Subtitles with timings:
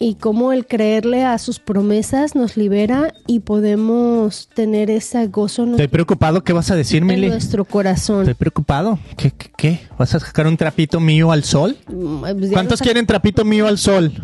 [0.00, 5.70] y cómo el creerle a sus promesas nos libera y podemos tener ese gozo en,
[5.70, 7.28] Estoy preocupado, ¿qué vas a decir, en Mili?
[7.28, 8.20] nuestro corazón.
[8.20, 8.98] Estoy preocupado.
[9.16, 9.80] ¿Qué, qué, qué?
[9.98, 11.76] ¿Vas a sacar un trapito mío al sol?
[11.88, 14.12] Mm, pues ¿Cuántos quieren trapito mío al sol?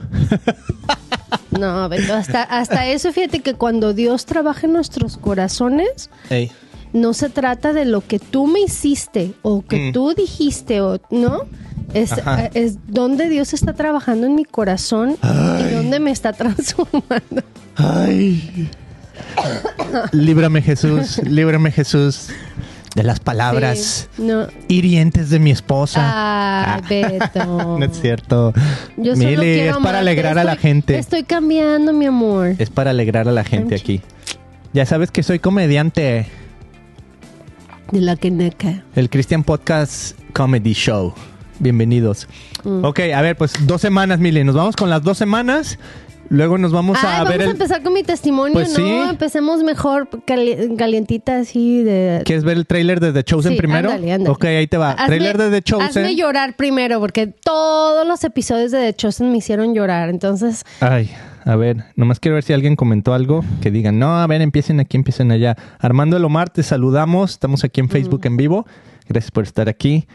[1.50, 6.50] No, hasta, hasta eso, fíjate que cuando Dios trabaja en nuestros corazones, Ey.
[6.92, 9.92] no se trata de lo que tú me hiciste o que Mm.
[9.92, 11.42] tú dijiste o no
[11.92, 17.42] es, eh, es donde Dios está trabajando en mi corazón y donde me está transformando
[17.76, 18.70] Ay.
[20.12, 22.30] líbrame Jesús, líbrame Jesús
[22.94, 26.74] de las palabras Sí, no hirientes de mi esposa.
[26.76, 27.44] Ay, Beto.
[27.78, 28.52] no es cierto.
[28.96, 30.98] Yo solo Mili, quiero es para alegrar a la gente.
[30.98, 32.54] Estoy cambiando, mi amor.
[32.58, 34.00] Es para alegrar a la gente aquí.
[34.72, 36.26] Ya sabes que soy comediante.
[37.90, 38.84] De la que neca.
[38.94, 41.14] El Christian Podcast Comedy Show.
[41.64, 42.28] Bienvenidos.
[42.62, 42.84] Mm.
[42.84, 44.44] Ok, a ver, pues dos semanas, Mili.
[44.44, 45.78] Nos vamos con las dos semanas.
[46.28, 47.50] Luego nos vamos Ay, a vamos ver a el...
[47.52, 48.76] empezar con mi testimonio, Pues ¿no?
[48.76, 49.08] sí.
[49.10, 52.20] Empecemos mejor cali- calientita así de...
[52.26, 53.90] ¿Quieres ver el trailer de The Chosen Sí, primero?
[53.90, 54.30] ándale, ándale.
[54.30, 54.94] Ok, ahí te va.
[54.94, 55.86] Hazme- trailer de The Chosen.
[56.04, 60.10] Hazme llorar primero, porque todos los episodios de The Chosen me hicieron llorar.
[60.10, 61.10] Entonces, Ay,
[61.46, 64.80] a ver, nomás quiero ver si alguien comentó algo que digan, no, a ver, empiecen
[64.80, 65.56] aquí, empiecen allá.
[65.78, 68.26] Armando Elomar, te saludamos, estamos aquí en Facebook Mm.
[68.28, 68.66] en vivo.
[69.08, 70.06] Gracias por estar aquí.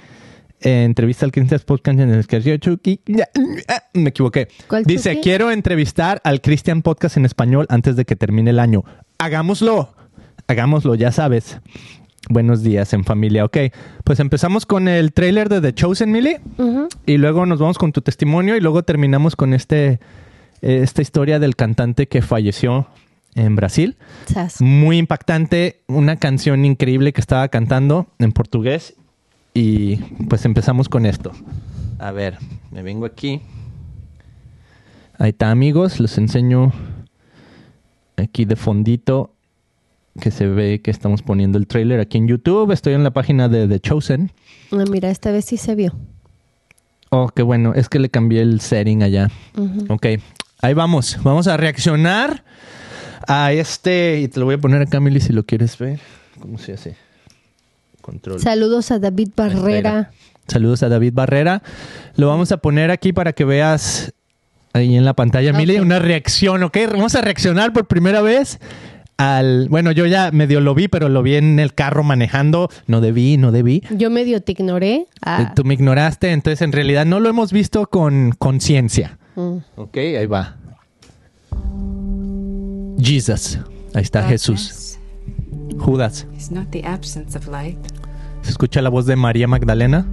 [0.61, 2.99] Eh, entrevista al Christian Podcast en el que Chucky.
[3.05, 3.29] Ya,
[3.67, 4.49] ah, Me equivoqué.
[4.67, 5.23] ¿Cuál Dice, Chucky?
[5.23, 8.83] quiero entrevistar al Christian Podcast en español antes de que termine el año.
[9.17, 9.93] Hagámoslo.
[10.47, 11.59] Hagámoslo, ya sabes.
[12.29, 13.45] Buenos días en familia.
[13.45, 13.57] Ok,
[14.03, 16.41] pues empezamos con el trailer de The Chosen, Millie.
[17.05, 19.99] Y luego nos vamos con tu testimonio y luego terminamos con este
[20.61, 22.87] eh, esta historia del cantante que falleció
[23.35, 23.97] en Brasil.
[24.59, 28.95] Muy impactante, una canción increíble que estaba cantando en portugués
[29.53, 29.97] y
[30.27, 31.31] pues empezamos con esto.
[31.97, 32.37] A ver,
[32.71, 33.41] me vengo aquí.
[35.17, 36.71] Ahí está, amigos, les enseño
[38.15, 39.33] aquí de fondito
[40.19, 42.71] que se ve que estamos poniendo el trailer aquí en YouTube.
[42.71, 44.31] Estoy en la página de The Chosen.
[44.71, 45.93] Ah, mira, esta vez sí se vio.
[47.09, 47.73] Oh, qué bueno.
[47.73, 49.29] Es que le cambié el setting allá.
[49.57, 49.93] Ujú.
[49.93, 50.07] Ok,
[50.61, 51.17] ahí vamos.
[51.23, 52.43] Vamos a reaccionar
[53.27, 54.19] a este.
[54.21, 55.99] Y te lo voy a poner acá, Mili, si lo quieres ver.
[56.39, 57.08] ¿Cómo se hace?
[58.01, 58.39] Control.
[58.39, 60.11] Saludos a David Barrera.
[60.47, 61.61] Saludos a David Barrera.
[62.15, 64.13] Lo vamos a poner aquí para que veas
[64.73, 65.83] ahí en la pantalla, Mili, Ok.
[65.83, 66.77] una reacción, ¿ok?
[66.91, 68.59] Vamos a reaccionar por primera vez
[69.17, 69.67] al...
[69.69, 72.69] Bueno, yo ya medio lo vi, pero lo vi en el carro manejando.
[72.87, 73.83] No debí, no debí.
[73.91, 74.93] Yo medio te ignoré.
[74.95, 79.17] Eh, Ah, Tú me ignoraste, entonces en realidad no lo hemos visto con conciencia.
[79.35, 79.57] mm.
[79.75, 80.55] Ok, ahí va.
[83.01, 83.59] Jesus.
[83.93, 84.98] Ahí está Jesús.
[85.77, 86.27] Judas.
[88.41, 90.05] Se escucha la voz de María Magdalena.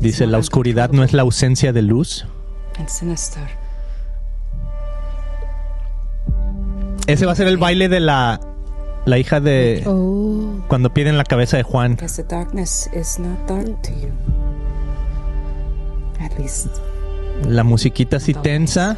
[0.00, 2.26] Dice, la oscuridad no es la ausencia de luz.
[7.06, 8.40] Ese va a ser el baile de la,
[9.04, 9.82] la hija de...
[9.86, 10.64] Oh.
[10.68, 11.96] Cuando piden la cabeza de Juan.
[17.48, 18.96] La musiquita así tensa.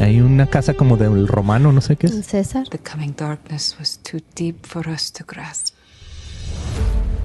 [0.00, 2.26] Hay una casa como del romano, no sé qué es.
[2.26, 2.68] César.
[2.70, 5.74] the coming darkness was too deep for us to grasp.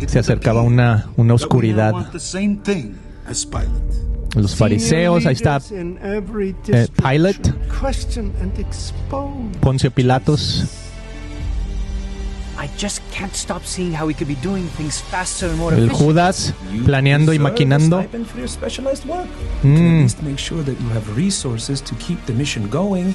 [0.05, 1.93] Se acercaba una, una oscuridad.
[1.93, 2.95] want the same thing
[3.27, 4.07] as Pilate.
[4.35, 7.53] Los fariseos, ahí está eh, Pilate,
[9.59, 10.86] Poncio Pilatos.
[15.73, 15.89] El.
[15.89, 16.53] Judas
[16.85, 18.01] planeando y maquinando.
[18.01, 18.07] Mm.
[18.07, 18.27] To
[19.67, 23.13] at least make sure that you have resources to keep the mission going.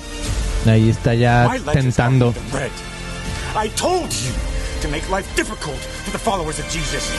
[0.67, 2.27] Ahí está ya tentando.
[2.27, 2.71] have been read.
[3.55, 4.33] I told you
[4.81, 7.11] to make life difficult for the followers of Jesus.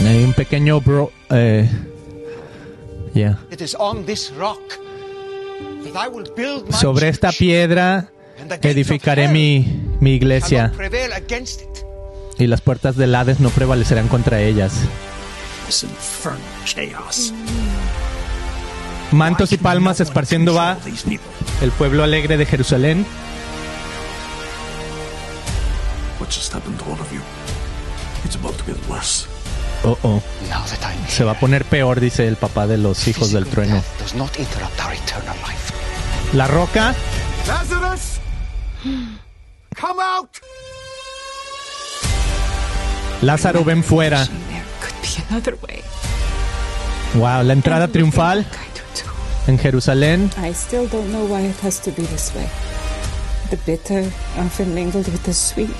[0.00, 1.10] Hay un pequeño bro.
[1.30, 1.66] Eh,
[3.14, 3.36] yeah.
[3.50, 4.60] It is on this rock
[5.82, 8.10] that I will build my Sobre esta piedra
[8.62, 10.72] edificaré mi, mi iglesia
[12.38, 14.72] y las puertas del Hades no prevalecerán contra ellas.
[19.10, 20.78] Mantos y palmas esparciendo va
[21.60, 23.04] el pueblo alegre de Jerusalén.
[26.20, 27.20] What just happened to all of you?
[28.24, 29.26] It's about to get worse.
[29.84, 30.22] Oh, oh.
[31.08, 33.82] Se va a poner peor, dice el papá de los hijos del trueno.
[36.32, 36.94] La roca,
[37.46, 38.20] Lazarus,
[39.74, 40.30] come out!
[43.22, 44.24] Lázaro ven fuera.
[44.26, 45.82] There could be another way.
[47.14, 49.10] Wow, la entrada triunfal I do too.
[49.48, 50.30] en Jerusalén.
[50.36, 52.48] I still don't know why it has to be this way.
[53.50, 54.04] The bitter
[54.36, 55.70] often mingled with the sweet.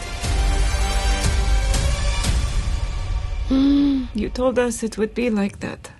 [4.14, 5.90] You told us it would be like that.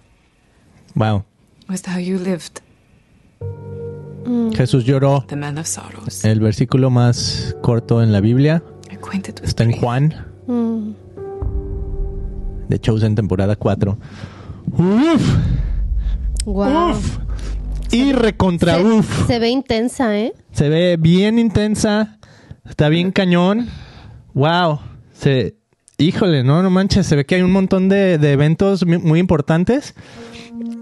[0.96, 1.24] Wow.
[1.68, 2.60] Was how you lived.
[4.54, 5.24] Jesús lloró.
[6.22, 8.62] El versículo más corto en la Biblia
[9.42, 9.72] está en.
[9.72, 10.14] Juan.
[10.46, 10.90] Mm.
[12.68, 13.98] De Chosen, temporada 4.
[14.72, 15.36] Uf,
[16.44, 16.90] Wow.
[16.90, 17.18] uf.
[17.90, 19.26] Y recontra Se, uf.
[19.26, 20.34] se ve intensa, ¿eh?
[20.52, 22.18] Se ve bien intensa.
[22.68, 23.68] Está bien cañón.
[24.34, 24.80] Wow.
[25.14, 25.56] Se,
[25.96, 27.06] híjole, no, no manches.
[27.06, 29.94] Se ve que hay un montón de, de eventos muy, muy importantes.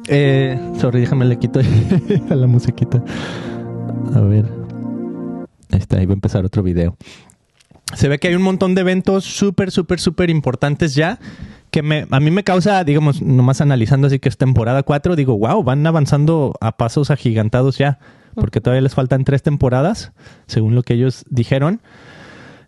[0.08, 1.60] Eh, sorry, déjame le quito
[2.30, 3.02] a la musiquita.
[4.14, 4.44] A ver.
[5.70, 6.96] Ahí está, ahí va a empezar otro video.
[7.94, 11.18] Se ve que hay un montón de eventos súper, súper, súper importantes ya.
[11.70, 15.36] Que me, a mí me causa, digamos, nomás analizando así que es temporada 4, digo,
[15.38, 17.98] wow, van avanzando a pasos agigantados ya.
[18.34, 20.12] Porque todavía les faltan tres temporadas,
[20.46, 21.80] según lo que ellos dijeron.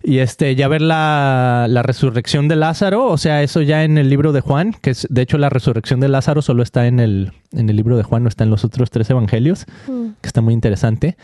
[0.03, 4.09] Y este, ya ver la, la resurrección de Lázaro, o sea, eso ya en el
[4.09, 7.33] libro de Juan, que es, de hecho, la resurrección de Lázaro solo está en el,
[7.53, 10.55] en el libro de Juan, no está en los otros tres evangelios, que está muy
[10.55, 11.17] interesante.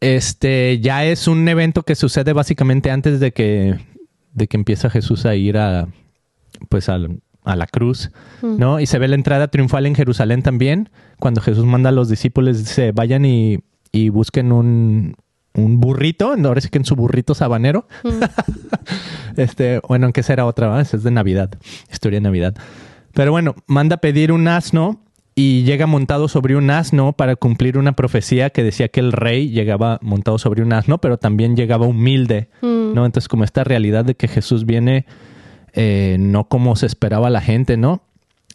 [0.00, 3.78] Este, ya es un evento que sucede básicamente antes de que,
[4.34, 5.88] de que empieza Jesús a ir a,
[6.68, 8.10] pues al- a la cruz,
[8.42, 8.80] ¿no?
[8.80, 12.58] Y se ve la entrada triunfal en Jerusalén también, cuando Jesús manda a los discípulos,
[12.58, 13.58] dice, vayan y,
[13.92, 15.16] y busquen un,
[15.56, 17.86] un burrito, ahora sí que en su burrito sabanero.
[19.36, 20.86] este, bueno, aunque esa era otra, ¿verdad?
[20.92, 21.50] Es de Navidad,
[21.90, 22.54] historia de Navidad.
[23.12, 25.00] Pero bueno, manda a pedir un asno
[25.34, 29.50] y llega montado sobre un asno para cumplir una profecía que decía que el rey
[29.50, 33.04] llegaba montado sobre un asno, pero también llegaba humilde, ¿no?
[33.04, 35.04] Entonces, como esta realidad de que Jesús viene
[35.74, 38.02] eh, no como se esperaba la gente, ¿no?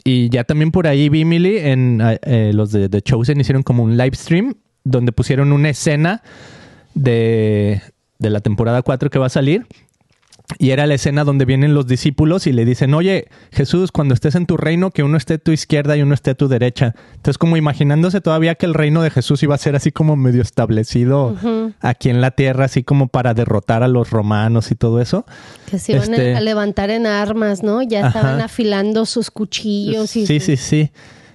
[0.02, 3.62] Y ya también por ahí vi, Millie, en eh, eh, los de The Chosen hicieron
[3.62, 6.22] como un live stream donde pusieron una escena
[6.94, 7.80] de,
[8.18, 9.66] de la temporada 4 que va a salir.
[10.58, 14.34] Y era la escena donde vienen los discípulos y le dicen, oye, Jesús, cuando estés
[14.34, 16.94] en tu reino, que uno esté a tu izquierda y uno esté a tu derecha.
[17.14, 20.42] Entonces, como imaginándose todavía que el reino de Jesús iba a ser así como medio
[20.42, 21.36] establecido
[21.80, 25.24] aquí en la tierra, así como para derrotar a los romanos y todo eso.
[25.70, 27.80] Que se iban a- Este- a levantar en armas, ¿no?
[27.82, 28.08] Ya Ajá.
[28.18, 30.90] estaban afilando sus cuchillos y Sí, sí, sí.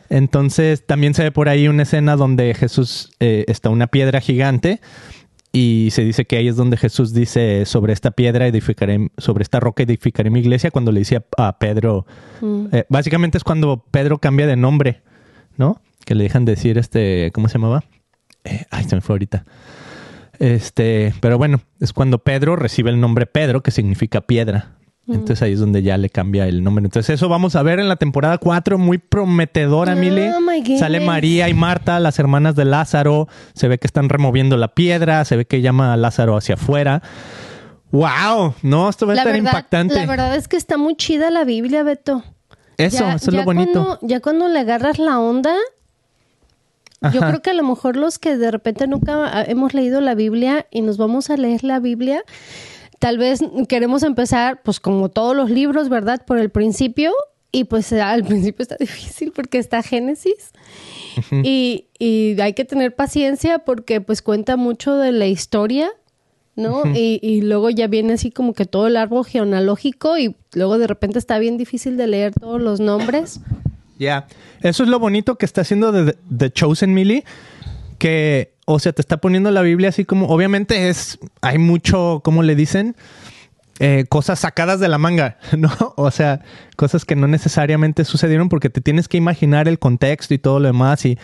[0.09, 4.79] Entonces también se ve por ahí una escena donde Jesús eh, está una piedra gigante
[5.59, 9.59] y se dice que ahí es donde Jesús dice sobre esta piedra edificaré, sobre esta
[9.59, 12.05] roca edificaré mi iglesia cuando le dice a, Pedro,
[12.71, 15.01] eh, básicamente es cuando Pedro cambia de nombre,
[15.55, 15.81] ¿no?
[16.05, 17.83] Que le dejan decir este, ¿cómo se llamaba?
[18.43, 19.45] Eh, ay, se me fue ahorita.
[20.37, 24.76] Este, pero bueno, es cuando Pedro recibe el nombre Pedro, que significa piedra.
[25.07, 26.83] Entonces ahí es donde ya le cambia el nombre.
[26.83, 30.77] Entonces eso vamos a ver en la temporada 4, muy prometedora, Oh, Mili.
[30.77, 33.27] Sale María y Marta, las hermanas de Lázaro.
[33.53, 37.01] Se ve que están removiendo la piedra, se ve que llama a Lázaro hacia afuera.
[37.91, 38.53] ¡Wow!
[38.63, 39.95] No, esto va a estar verdad, impactante.
[39.95, 42.23] la verdad es que está muy chida la Biblia, Beto.
[42.77, 43.71] eso, Ya- eso es lo bonito.
[43.85, 45.55] Cuando, ya cuando le agarras la onda,
[47.13, 50.65] yo creo que a lo mejor los que de repente nunca hemos leído la Biblia
[50.71, 52.23] y nos vamos a leer la Biblia,
[52.99, 56.23] tal vez queremos empezar, pues como todos los libros, ¿verdad?
[56.25, 57.13] Por el principio.
[57.51, 60.51] Y pues al principio está difícil porque está Génesis.
[61.31, 65.89] y, y hay que tener paciencia porque pues cuenta mucho de la historia,
[66.55, 66.83] ¿no?
[66.93, 70.87] y, y luego ya viene así como que todo el árbol genealógico y luego de
[70.87, 73.39] repente está bien difícil de leer todos los nombres.
[73.99, 74.27] Ya,
[74.61, 77.23] eso es lo bonito que está haciendo de The Chosen Millie,
[77.97, 82.43] que, o sea, te está poniendo la Biblia así como, obviamente es, hay mucho, ¿cómo
[82.43, 82.97] le dicen?
[83.79, 85.71] Eh, cosas sacadas de la manga, ¿no?
[85.95, 86.41] O sea,
[86.75, 90.67] cosas que no necesariamente sucedieron porque te tienes que imaginar el contexto y todo lo
[90.67, 91.17] demás y,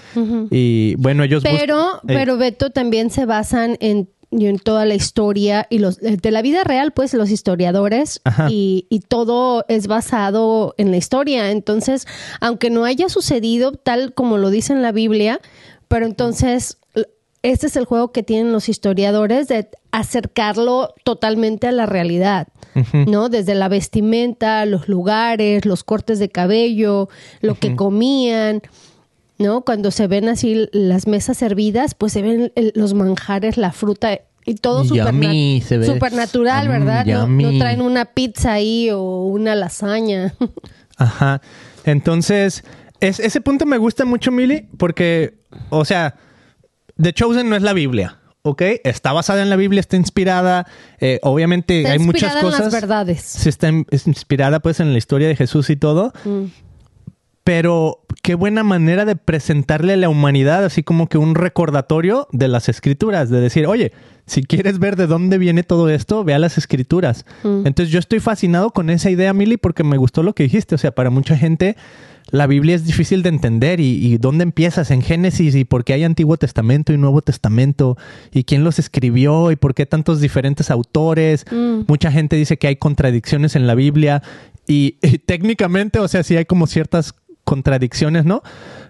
[0.51, 1.43] y bueno, ellos...
[1.43, 6.31] Pero, Eh, pero Beto también se basan en, en toda la historia y los de
[6.31, 11.51] la vida real, pues los historiadores y, y todo es basado en la historia.
[11.51, 12.07] Entonces,
[12.39, 15.41] aunque no haya sucedido tal como lo dice en la Biblia,
[15.89, 16.77] pero entonces
[17.43, 22.47] este es el juego que tienen los historiadores de acercarlo totalmente a la realidad,
[23.07, 23.29] ¿no?
[23.29, 27.09] Desde la vestimenta, los lugares, los cortes de cabello,
[27.41, 28.62] lo que comían,
[29.38, 29.62] ¿no?
[29.62, 34.19] Cuando se ven así las mesas servidas, pues se ven el- los manjares, la fruta
[34.45, 35.85] y todo Yummy, superna- se ve.
[35.85, 37.05] supernatural, Mm, ¿verdad?
[37.27, 40.33] No traen una pizza ahí o una lasaña.
[40.97, 41.41] Ajá.
[41.85, 42.63] Entonces,
[43.00, 45.33] es, ese punto me gusta mucho, Mili, porque,
[45.69, 46.15] o sea,
[47.01, 48.62] The Chosen no es la Biblia, ¿ok?
[48.83, 50.65] Está basada en la Biblia, está inspirada.
[51.00, 52.73] eh, obviamente Está hay muchas inspirada en las cosas.
[52.73, 53.21] verdades.
[53.21, 56.13] Sí, está in- es inspirada pues en la historia de Jesús y todo.
[56.25, 56.45] Mm.
[57.43, 62.47] Pero qué buena manera de presentarle a la humanidad así como que un recordatorio de
[62.47, 63.91] las escrituras, de decir, oye,
[64.25, 67.25] si quieres ver de dónde viene todo esto, ve a las escrituras.
[67.43, 67.67] Mm.
[67.67, 70.75] Entonces yo estoy fascinado con esa idea, Mili, porque me gustó lo que dijiste.
[70.75, 71.75] O sea, para mucha gente
[72.32, 75.94] la Biblia es difícil de entender y, y dónde empiezas en Génesis y por qué
[75.94, 77.98] hay Antiguo Testamento y Nuevo Testamento
[78.32, 81.46] y quién los escribió y por qué tantos diferentes autores.
[81.88, 84.24] Mucha gente dice que hay contradicciones en la Biblia
[84.68, 87.13] y, y técnicamente, o sea, sí hay como ciertas
[87.44, 88.42] contradicciones, ¿no?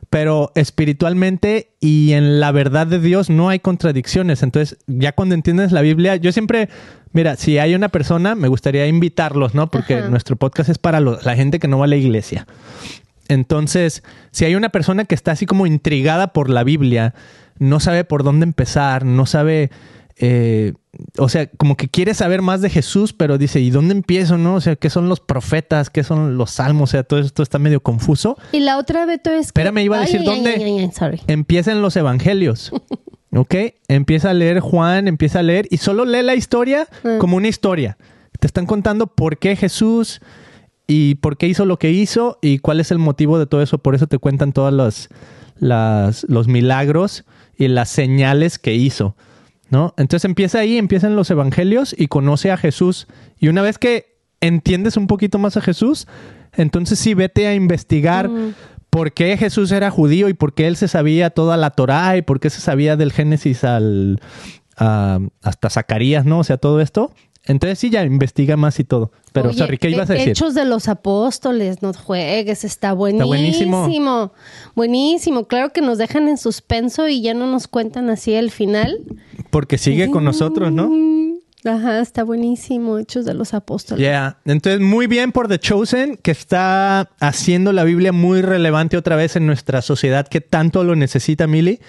[0.10, 4.44] Pero espiritualmente y en la verdad de Dios no hay contradicciones.
[4.44, 6.70] Entonces, ya cuando entiendes la Biblia, yo siempre,
[7.14, 9.72] mira, si hay una persona, me gustaría invitarlos, ¿no?
[9.72, 10.10] Porque Ajá.
[10.10, 12.46] nuestro podcast es para lo- la gente que no va a la iglesia.
[13.34, 17.14] Entonces, si hay una persona que está así como intrigada por la Biblia,
[17.60, 19.70] no sabe por dónde empezar, no sabe,
[20.18, 20.74] eh,
[21.18, 24.38] o sea, como que quiere saber más de Jesús, pero dice, ¿y dónde empiezo?
[24.38, 25.90] No, o sea, ¿qué son los profetas?
[25.90, 26.90] ¿Qué son los salmos?
[26.90, 28.38] O sea, todo esto está medio confuso.
[28.52, 29.62] Y la otra, Beto, es que...
[29.62, 30.50] Espérame, iba a decir ay, dónde.
[30.56, 31.22] ay, ay, ay, sorry.
[31.28, 32.72] Empieza en los evangelios.
[33.36, 33.56] ¿Ok?
[33.88, 37.18] Empieza a leer Juan, empieza a leer y solo lee la historia Mm.
[37.18, 37.98] como una historia.
[38.40, 40.22] Te están contando por qué Jesús
[40.88, 43.78] y por qué hizo lo que hizo y cuál es el motivo de todo eso.
[43.78, 45.10] Por eso te cuentan todos los,
[45.58, 47.24] las- los milagros
[47.58, 49.16] y las señales que hizo.
[49.70, 49.94] ¿no?
[49.98, 53.08] Entonces empieza ahí, empieza en los evangelios y conoce a Jesús.
[53.40, 56.06] Y una vez que entiendes un poquito más a Jesús,
[56.56, 58.30] entonces sí vete a investigar
[58.92, 62.22] por qué Jesús era judío y por qué él se sabía toda la Torá y
[62.22, 64.20] por qué se sabía del Génesis al
[64.78, 66.40] a- hasta Zacarías, ¿no?
[66.40, 67.12] O sea, todo esto.
[67.46, 69.12] Entonces sí ya investiga más y todo.
[69.34, 70.30] Pero, Oye, sorry, ¿qué ibas a decir?
[70.30, 73.28] Hechos de los Apóstoles, no juegues, está buenísimo.
[73.28, 74.34] buenísimo.
[74.76, 75.48] Buenísimo.
[75.48, 79.00] Claro que nos dejan en suspenso y ya no nos cuentan así el final.
[79.50, 80.90] Porque sigue con nosotros, ¿no?
[80.90, 81.34] Mm,
[81.66, 82.98] Ajá, está buenísimo.
[82.98, 84.02] Hechos de los Apóstoles.
[84.02, 84.38] Yeah.
[84.46, 89.36] Entonces, muy bien por The Chosen, que está haciendo la Biblia muy relevante otra vez
[89.36, 91.80] en nuestra sociedad que tanto lo necesita, Mili.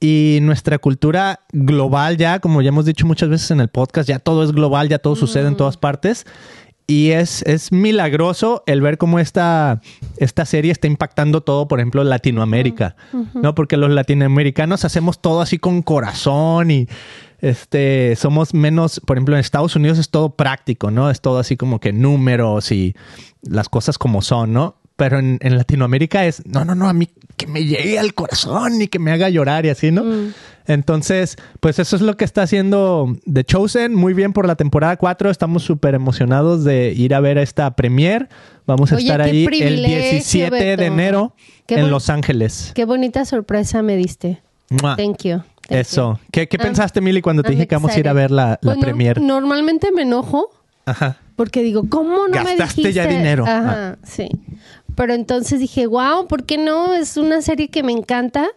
[0.00, 4.20] Y nuestra cultura global ya, como ya hemos dicho muchas veces en el podcast, ya
[4.20, 6.24] todo es global, ya todo sucede en todas partes.
[6.86, 9.82] Y es, es milagroso el ver cómo esta,
[10.16, 12.96] esta serie está impactando todo, por ejemplo, Latinoamérica,
[13.34, 13.54] ¿no?
[13.54, 16.88] Porque los latinoamericanos hacemos todo así con corazón y
[17.40, 21.10] este, somos menos, por ejemplo, en Estados Unidos es todo práctico, ¿no?
[21.10, 22.96] Es todo así como que números y
[23.42, 24.76] las cosas como son, ¿no?
[24.96, 28.82] Pero en, en Latinoamérica es, no, no, no, a mí que me llegue al corazón
[28.82, 30.04] y que me haga llorar y así, ¿no?
[30.66, 33.94] Entonces, pues eso es lo que está haciendo The Chosen.
[33.94, 35.30] Muy bien por la temporada 4.
[35.30, 38.28] Estamos súper emocionados de ir a ver esta premiere.
[38.66, 40.82] Vamos a Oye, estar ahí el privilegio, 17 de Beto.
[40.82, 41.34] enero
[41.66, 42.72] Qué en Los Ángeles.
[42.74, 44.42] Qué bonita sorpresa me diste.
[44.68, 44.94] Mua.
[44.96, 45.38] Thank you.
[45.68, 46.12] Thank Eso.
[46.14, 46.18] you.
[46.32, 48.50] ¿Qué, qué Ah, pensaste, Mili, cuando te dije que vamos a ir a ver la,
[48.50, 49.22] la Bueno, premiere?
[49.22, 50.50] Normalmente me enojo
[50.84, 51.16] Ajá.
[51.36, 52.92] porque digo, ¿cómo no me Gastaste dijiste?
[52.92, 53.44] ya dinero.
[53.46, 53.58] Ah.
[53.58, 54.28] Ajá, sí.
[54.98, 56.92] Pero entonces dije, wow, ¿por qué no?
[56.92, 58.48] Es una serie que me encanta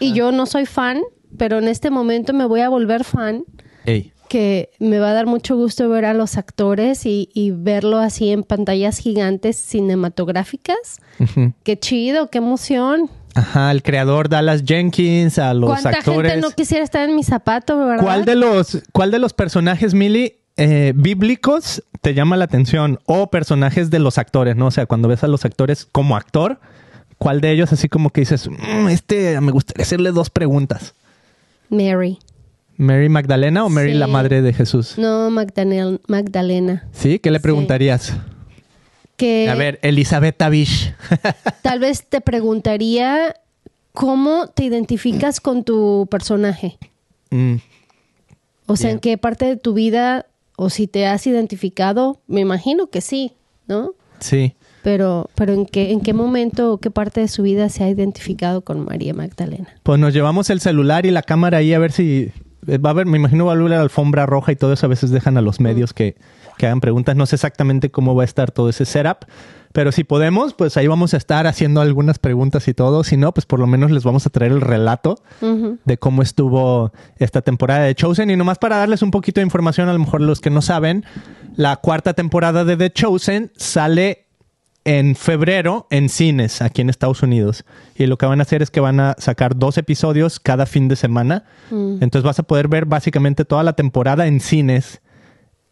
[0.00, 1.00] y yo no soy fan,
[1.38, 3.44] pero en este momento me voy a volver fan.
[3.86, 4.12] Ey.
[4.28, 8.30] que me va a dar mucho gusto ver a los actores y, y verlo así
[8.30, 11.00] en pantallas gigantes cinematográficas.
[11.64, 13.10] Qué chido, qué emoción.
[13.34, 16.32] Ajá, el creador Dallas Jenkins, a los ¿Cuánta actores.
[16.32, 18.04] gente no quisiera estar en mi zapato, verdad?
[18.04, 22.98] ¿Cuál de los, cuál de los personajes, Mili, eh, bíblicos te llama la atención?
[23.06, 24.66] O personajes de los actores, ¿no?
[24.66, 26.60] O sea, cuando ves a los actores como actor,
[27.18, 30.94] ¿cuál de ellos así como que dices, "Mm, este, me gustaría hacerle dos preguntas?
[31.68, 32.18] Mary.
[32.76, 33.98] ¿Mary Magdalena o Mary Sí.
[33.98, 34.94] la madre de Jesús?
[34.98, 35.98] No, Magdalena.
[36.08, 36.88] Magdalena.
[36.92, 37.18] ¿Sí?
[37.18, 37.42] ¿Qué le Sí.
[37.42, 38.12] preguntarías?
[39.16, 40.94] Que A ver, Elizabeth Tabish.
[41.62, 43.36] tal vez te preguntaría
[43.92, 46.78] cómo te identificas con tu personaje.
[47.30, 47.56] Mm,
[48.66, 50.26] O sea, en qué parte de tu vida
[50.62, 53.32] o si te has identificado, me imagino que sí,
[53.66, 53.94] ¿no?
[54.20, 54.54] sí.
[54.82, 57.88] Pero, pero ¿en qué, en qué momento o qué parte de su vida se ha
[57.88, 59.68] identificado con María Magdalena?
[59.84, 62.32] Pues nos llevamos el celular y la cámara ahí a ver si
[62.66, 64.86] eh, va a haber, me imagino va a haber la alfombra roja y todo eso.
[64.86, 66.16] A veces dejan a los medios que,
[66.58, 67.14] que hagan preguntas.
[67.14, 69.18] No sé exactamente cómo va a estar todo ese setup,
[69.72, 73.04] pero si podemos, pues ahí vamos a estar haciendo algunas preguntas y todo.
[73.04, 76.92] Si no, pues por lo menos les vamos a traer el relato de cómo estuvo
[77.16, 78.30] esta temporada de Chosen.
[78.30, 81.04] Y nomás para darles un poquito de información, a lo mejor los que no saben,
[81.56, 84.26] la cuarta temporada de The Chosen sale
[84.84, 87.64] en febrero en cines aquí en Estados Unidos.
[87.96, 90.88] Y lo que van a hacer es que van a sacar dos episodios cada fin
[90.88, 91.44] de semana.
[91.70, 95.00] Entonces vas a poder ver básicamente toda la temporada en cines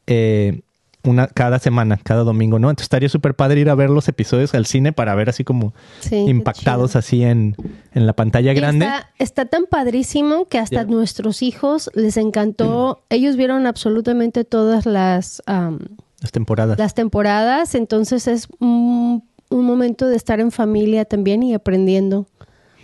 [0.07, 0.62] eh,
[1.04, 2.69] una, cada semana, cada domingo, ¿no?
[2.71, 5.73] Entonces estaría súper padre ir a ver los episodios al cine para ver así como
[6.00, 7.57] Sí, impactados así en,
[7.92, 8.87] en la pantalla grande.
[8.87, 13.02] Está, está tan padrísimo que hasta nuestros hijos les encantó.
[13.09, 16.78] Ellos vieron absolutamente todas las, Las temporadas.
[16.78, 22.26] las temporadas, entonces es un, un momento de estar en familia también y aprendiendo.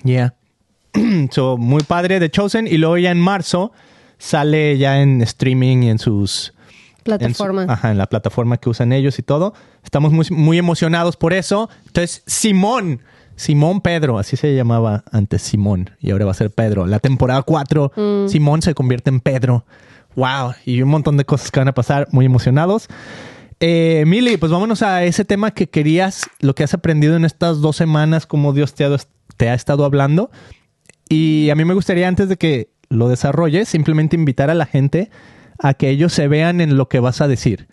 [0.04, 0.34] Yeah.
[1.30, 2.66] so, muy padre de Chosen.
[2.66, 3.72] Y luego ya en marzo
[4.18, 6.54] sale ya en streaming y en sus
[7.06, 7.62] Plataforma.
[7.62, 9.54] En su- ajá, en la plataforma que usan ellos y todo.
[9.82, 11.70] Estamos muy, muy emocionados por eso.
[11.86, 13.00] Entonces, Simón,
[13.36, 16.86] Simón Pedro, así se llamaba antes Simón y ahora va a ser Pedro.
[16.86, 17.92] La temporada 4,
[18.28, 19.64] Simón se convierte en Pedro.
[20.14, 22.88] Wow, y un montón de cosas que van a pasar, muy emocionados.
[23.60, 27.60] Eh, Mili, pues vámonos a ese tema que querías, lo que has aprendido en estas
[27.60, 28.96] dos semanas, cómo Dios te ha,
[29.36, 30.30] te ha estado hablando.
[31.08, 35.10] Y a mí me gustaría, antes de que lo desarrolles, simplemente invitar a la gente
[35.58, 37.66] a que ellos se vean en lo que vas a decir.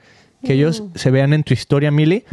[0.44, 2.24] Que ellos se vean en tu historia, Mili,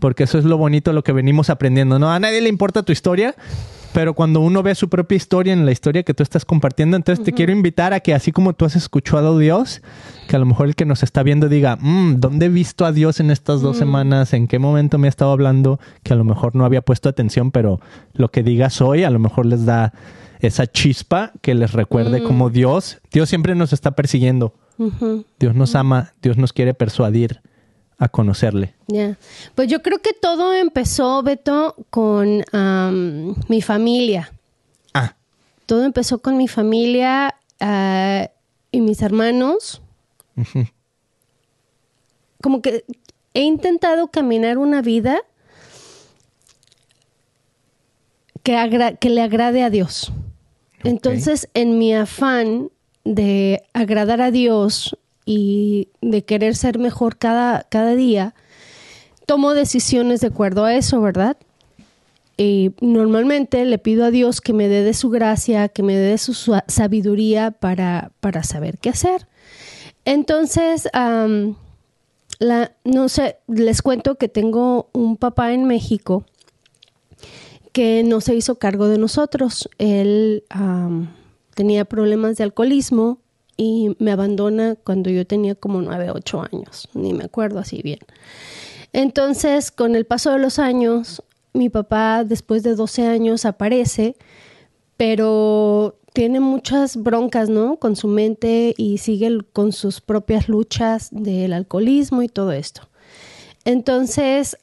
[0.00, 1.98] porque eso es lo bonito, lo que venimos aprendiendo.
[1.98, 3.36] No a nadie le importa tu historia,
[3.92, 7.24] pero cuando uno ve su propia historia en la historia que tú estás compartiendo, entonces
[7.24, 9.82] te quiero invitar a que así como tú has escuchado a Dios,
[10.28, 12.92] que a lo mejor el que nos está viendo diga, "Mm, ¿dónde he visto a
[12.92, 14.32] Dios en estas dos semanas?
[14.32, 15.78] ¿En qué momento me ha estado hablando?
[16.02, 17.80] Que a lo mejor no había puesto atención, pero
[18.14, 19.92] lo que digas hoy a lo mejor les da
[20.40, 24.54] esa chispa que les recuerde como Dios, Dios siempre nos está persiguiendo.
[25.38, 27.40] Dios nos ama, Dios nos quiere persuadir
[27.98, 28.74] a conocerle.
[28.88, 29.16] Ya.
[29.54, 32.44] Pues yo creo que todo empezó, Beto, con
[33.48, 34.32] mi familia.
[34.92, 35.14] Ah,
[35.66, 38.28] Todo empezó con mi familia ah,
[38.70, 39.80] y mis hermanos.
[42.42, 42.84] Como que
[43.34, 45.20] he intentado caminar una vida
[48.42, 50.12] que le agrade a Dios.
[50.82, 52.70] Entonces, en mi afán
[53.04, 58.34] de agradar a Dios y de querer ser mejor cada, cada día,
[59.26, 61.36] tomo decisiones de acuerdo a eso, ¿verdad?
[62.36, 66.18] Y normalmente le pido a Dios que me dé de su gracia, que me dé
[66.18, 66.34] su
[66.66, 69.28] sabiduría para, para saber qué hacer.
[70.04, 71.56] Entonces, am,
[72.38, 76.24] la, no sé, les cuento que tengo un papá en México
[77.72, 79.68] que no se hizo cargo de nosotros.
[79.78, 80.44] Él
[81.54, 83.18] tenía problemas de alcoholismo
[83.56, 88.00] y me abandona cuando yo tenía como nueve, ocho años, ni me acuerdo así bien.
[88.92, 94.16] Entonces, con el paso de los años, mi papá después de 12 años aparece,
[94.96, 97.76] pero tiene muchas broncas, ¿no?
[97.76, 102.88] Con su mente y sigue con sus propias luchas del alcoholismo y todo esto.
[103.64, 104.58] Entonces,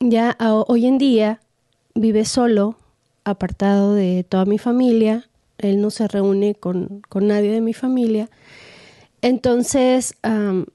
[0.00, 0.36] ya
[0.66, 1.40] hoy en día
[1.94, 2.76] vive solo,
[3.24, 5.28] apartado de toda mi familia.
[5.58, 8.28] Él no se reúne con, con nadie de mi familia.
[9.22, 10.66] Entonces, am,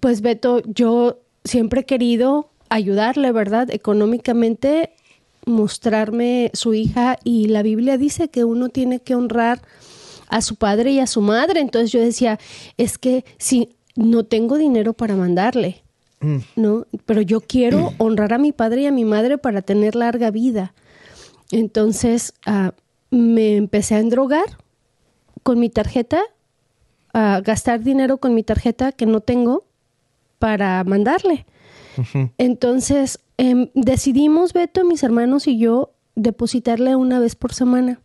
[0.00, 3.70] pues Beto, yo siempre he querido ayudarle, ¿verdad?
[3.70, 4.90] Económicamente,
[5.46, 9.60] mostrarme su hija y la Biblia dice que uno tiene que honrar
[10.28, 11.60] a su padre y a su madre.
[11.60, 12.38] Entonces yo decía,
[12.76, 15.82] es que si no tengo dinero para mandarle,
[16.56, 16.86] ¿no?
[17.06, 20.72] Pero yo quiero honrar a mi padre y a mi madre para tener larga vida.
[21.50, 22.72] Entonces ah,
[23.10, 24.58] me empecé a endrogar
[25.42, 26.22] con mi tarjeta,
[27.12, 29.64] a gastar dinero con mi tarjeta que no tengo
[30.38, 31.46] para mandarle.
[32.38, 38.00] Entonces em, decidimos, Beto, mis hermanos y yo, depositarle una vez por semana.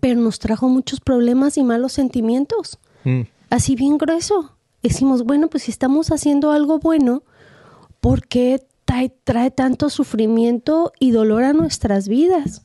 [0.00, 2.78] Pero nos trajo muchos problemas y malos sentimientos.
[3.04, 4.52] mm, Así bien grueso.
[4.82, 7.24] Decimos, bueno, pues si estamos haciendo algo bueno,
[8.00, 12.64] ¿por qué trae, trae tanto sufrimiento y dolor a nuestras vidas?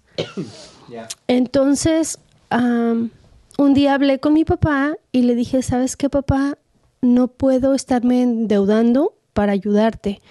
[1.28, 3.12] Entonces, am,
[3.58, 6.58] un día hablé con mi papá y le dije, ¿sabes qué, papá?
[7.02, 10.22] No puedo estarme endeudando para ayudarte.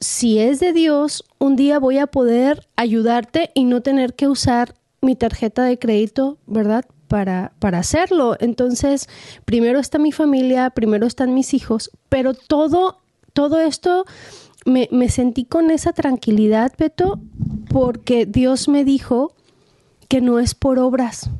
[0.00, 4.74] Si es de Dios, un día voy a poder ayudarte y no tener que usar
[5.00, 6.84] mi tarjeta de crédito, ¿verdad?
[7.08, 8.36] Para, para hacerlo.
[8.38, 9.08] Entonces,
[9.44, 12.98] primero está mi familia, primero están mis hijos, pero todo,
[13.32, 14.04] todo esto
[14.68, 17.20] me, me sentí con esa tranquilidad, Beto,
[17.68, 19.34] porque Dios me dijo
[20.08, 21.30] que no es por obras,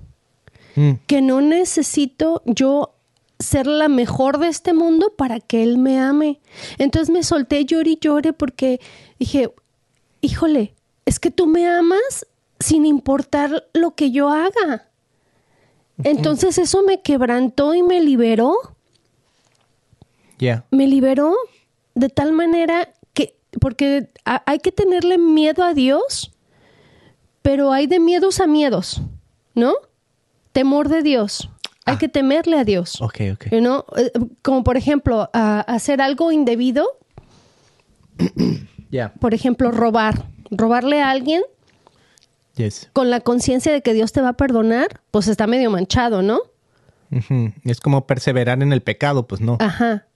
[0.76, 2.94] mm, que no necesito yo
[3.38, 6.40] ser la mejor de este mundo para que Él me ame.
[6.78, 8.80] Entonces me solté llore y llore porque
[9.18, 9.52] dije,
[10.20, 10.74] híjole,
[11.06, 12.26] es que tú me amas
[12.58, 14.88] sin importar lo que yo haga.
[16.04, 18.54] Entonces eso me quebrantó y me liberó,
[20.38, 20.64] yeah.
[20.70, 21.34] me liberó
[21.94, 22.88] de tal manera
[23.60, 26.32] porque ha- hay que tenerle miedo a Dios,
[27.42, 29.00] pero hay de miedos a miedos,
[29.54, 29.74] ¿no?
[30.52, 31.48] Temor de Dios.
[31.84, 33.00] Hay que temerle a Dios.
[33.00, 33.46] Ok, ok.
[33.50, 36.86] You know, eh, Como por ejemplo, hacer algo indebido,
[38.90, 39.12] Yeah.
[39.20, 40.26] por ejemplo, robar.
[40.50, 41.42] Robarle a alguien
[42.56, 42.90] Yes.
[42.92, 46.40] con la conciencia de que Dios te va a perdonar, pues está medio manchado, ¿no?
[47.64, 49.56] Es como perseverar en el pecado, pues no.
[49.60, 50.07] Ajá.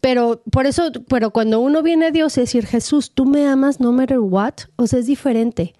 [0.00, 3.80] Pero por eso, pero cuando uno viene a Dios y decir, Jesús, tú me amas
[3.80, 5.74] no matter what, o sea, es diferente.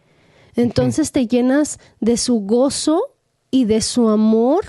[0.56, 3.00] Entonces te llenas de su gozo
[3.50, 4.64] y de su amor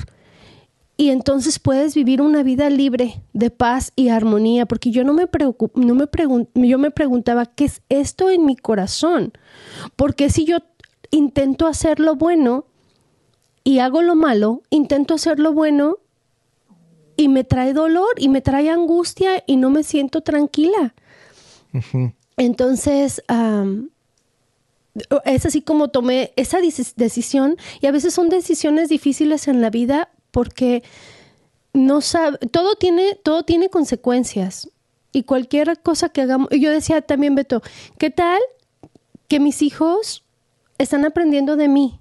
[0.98, 5.28] y entonces puedes vivir una vida libre de paz y armonía, porque yo no me
[5.32, 9.32] preocup- no me yo me preguntaba qué es esto en mi corazón,
[9.96, 10.58] porque si yo
[11.10, 12.66] intento hacer lo bueno
[13.64, 15.98] y hago lo malo, intento hacer lo bueno
[17.20, 20.94] y me trae dolor y me trae angustia y no me siento tranquila.
[22.38, 23.90] Entonces, am,
[25.26, 29.70] es así como tomé esa deci- decisión y a veces son decisiones difíciles en la
[29.70, 30.82] vida porque
[31.74, 34.70] no sabe, todo tiene, todo tiene consecuencias
[35.12, 37.62] y cualquier cosa que hagamos, yo decía también Beto,
[37.98, 38.40] ¿qué tal
[39.28, 40.24] que mis hijos
[40.78, 42.00] están aprendiendo de mí?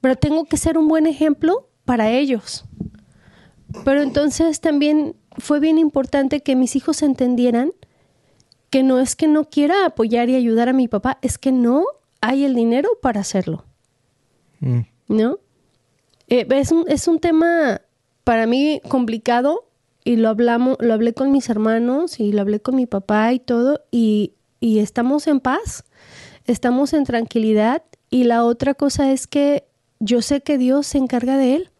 [0.00, 2.64] Pero tengo que ser un buen ejemplo para ellos.
[3.84, 7.72] Pero entonces también fue bien importante que mis hijos entendieran
[8.70, 11.84] que no es que no quiera apoyar y ayudar a mi papá, es que no
[12.22, 13.66] hay el dinero para hacerlo.
[14.60, 14.80] Mm.
[15.08, 15.38] ¿No?
[16.28, 17.82] Eh, es, un, es un tema
[18.24, 19.68] para mí complicado
[20.04, 23.40] y lo hablamos, lo hablé con mis hermanos y lo hablé con mi papá y
[23.40, 25.84] todo y, y estamos en paz,
[26.46, 29.64] estamos en tranquilidad y la otra cosa es que
[30.00, 31.71] yo sé que Dios se encarga de él.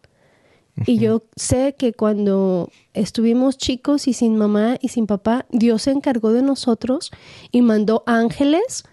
[0.85, 5.91] Y yo sé que cuando estuvimos chicos y sin mamá y sin papá, Dios se
[5.91, 7.11] encargó de nosotros
[7.51, 8.83] y mandó ángeles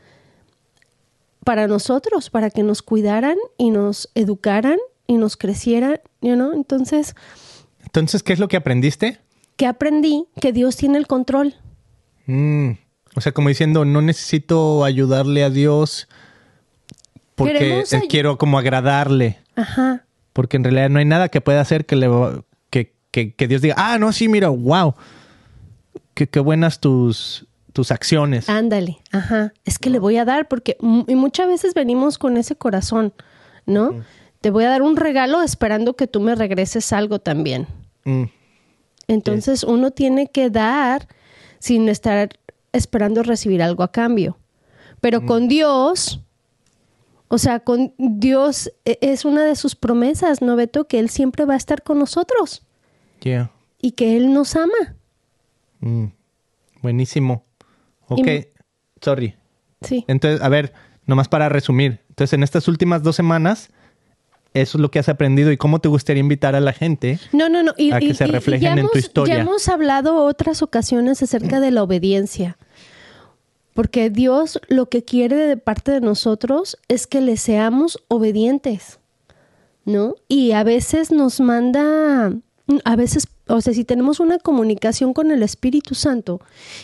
[1.45, 6.53] para nosotros, para que nos cuidaran y nos educaran y nos crecieran, you know?
[6.53, 7.14] Entonces,
[7.83, 9.19] Entonces, ¿qué es lo que aprendiste?
[9.57, 11.55] que aprendí que Dios tiene el control.
[12.25, 12.71] Mm,
[13.14, 16.09] O sea, como diciendo, no necesito ayudarle a Dios
[17.35, 19.38] porque eh, quiero como agradarle.
[19.57, 20.07] Ajá.
[20.33, 22.09] Porque en realidad no hay nada que pueda hacer que, le,
[22.71, 24.95] que, que, que Dios diga, ah, no, sí, mira, wow,
[26.14, 28.49] qué, qué buenas tus, tus acciones.
[28.49, 29.53] Ándale, ajá.
[29.64, 33.12] Es que le voy a dar porque y muchas veces venimos con ese corazón,
[33.66, 34.05] ¿no?
[34.40, 37.66] Te voy a dar un regalo esperando que tú me regreses algo también.
[38.05, 38.25] Mm,
[39.09, 41.07] Entonces uno tiene que dar
[41.59, 42.31] sin estar
[42.73, 44.38] esperando recibir algo a cambio.
[45.01, 46.21] Pero con Dios,
[47.33, 50.87] o sea, con Dios e- es una de sus promesas, ¿no, Beto?
[50.88, 52.62] Que Él siempre va a estar con nosotros
[53.23, 53.51] yeah.
[53.81, 54.97] y que Él nos ama.
[55.79, 56.07] Mm,
[56.83, 57.45] buenísimo.
[58.09, 58.47] Ok, Y-
[59.01, 59.37] sorry.
[59.81, 60.05] Sí.
[60.09, 60.73] Entonces, a ver,
[61.07, 62.01] nomás para resumir.
[62.09, 63.71] Entonces, en estas últimas dos semanas,
[64.53, 67.21] eso es lo que has aprendido y cómo te gustaría invitar a la gente.
[67.33, 67.73] No, no, no.
[67.79, 69.37] Y, a que y- se reflejen en tu historia.
[69.37, 72.59] Ya hemos hablado otras ocasiones acerca de la obediencia.
[73.81, 78.99] Porque Dios lo que quiere de parte de nosotros es que le seamos obedientes,
[79.87, 80.16] ¿no?
[80.29, 82.31] Y a veces nos manda,
[82.85, 86.43] a veces, o sea, si tenemos una comunicación con el Espíritu Santo,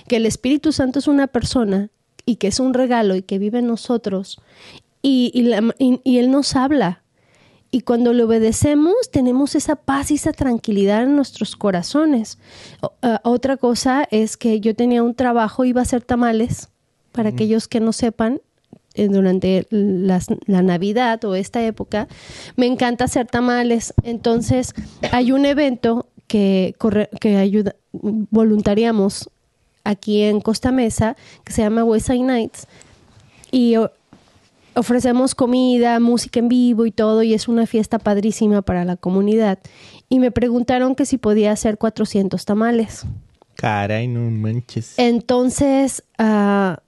[0.08, 1.90] que el Espíritu Santo es una persona
[2.24, 4.40] y que es un regalo y que vive en nosotros,
[5.02, 7.02] y, Él nos habla,
[7.70, 12.38] y cuando le obedecemos, tenemos esa paz y esa tranquilidad en nuestros corazones.
[13.02, 16.70] Ah, otra cosa es que yo tenía un trabajo, iba a hacer tamales,
[17.16, 18.40] para aquellos que no sepan,
[18.94, 22.06] eh, durante las- la Navidad o esta época,
[22.56, 23.92] me encanta hacer tamales.
[24.04, 24.72] Entonces,
[25.12, 27.74] hay un evento que, corre- que ayuda,
[28.30, 29.28] voluntariamos
[29.84, 32.66] aquí en Costa Mesa, que se llama Westside Nights,
[33.52, 33.74] y
[34.74, 39.58] ofrecemos comida, música en vivo y todo, y es una fiesta padrísima para la comunidad.
[40.08, 43.04] Y me preguntaron que si podía hacer 400 tamales.
[43.54, 44.94] Caray, no manches.
[44.98, 46.80] Entonces, ah,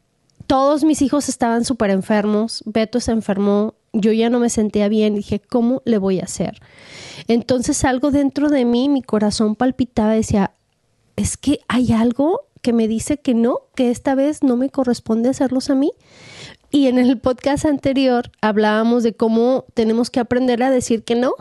[0.49, 5.15] todos mis hijos estaban súper enfermos, Beto se enfermó, yo ya no me sentía bien,
[5.15, 6.61] dije, ¿cómo le voy a hacer?
[7.29, 10.53] Entonces algo dentro de mí, mi corazón palpitaba, decía,
[11.17, 15.29] es que hay algo que me dice que no, que esta vez no me corresponde
[15.29, 15.93] hacerlos a mí.
[16.71, 21.35] Y en el podcast anterior hablábamos de cómo tenemos que aprender a decir que no.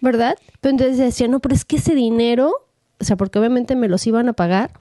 [0.00, 0.36] ¿verdad?
[0.60, 2.52] Pero entonces decía, no, pero es que ese dinero,
[3.00, 4.72] o sea, porque obviamente me los iban a pagar,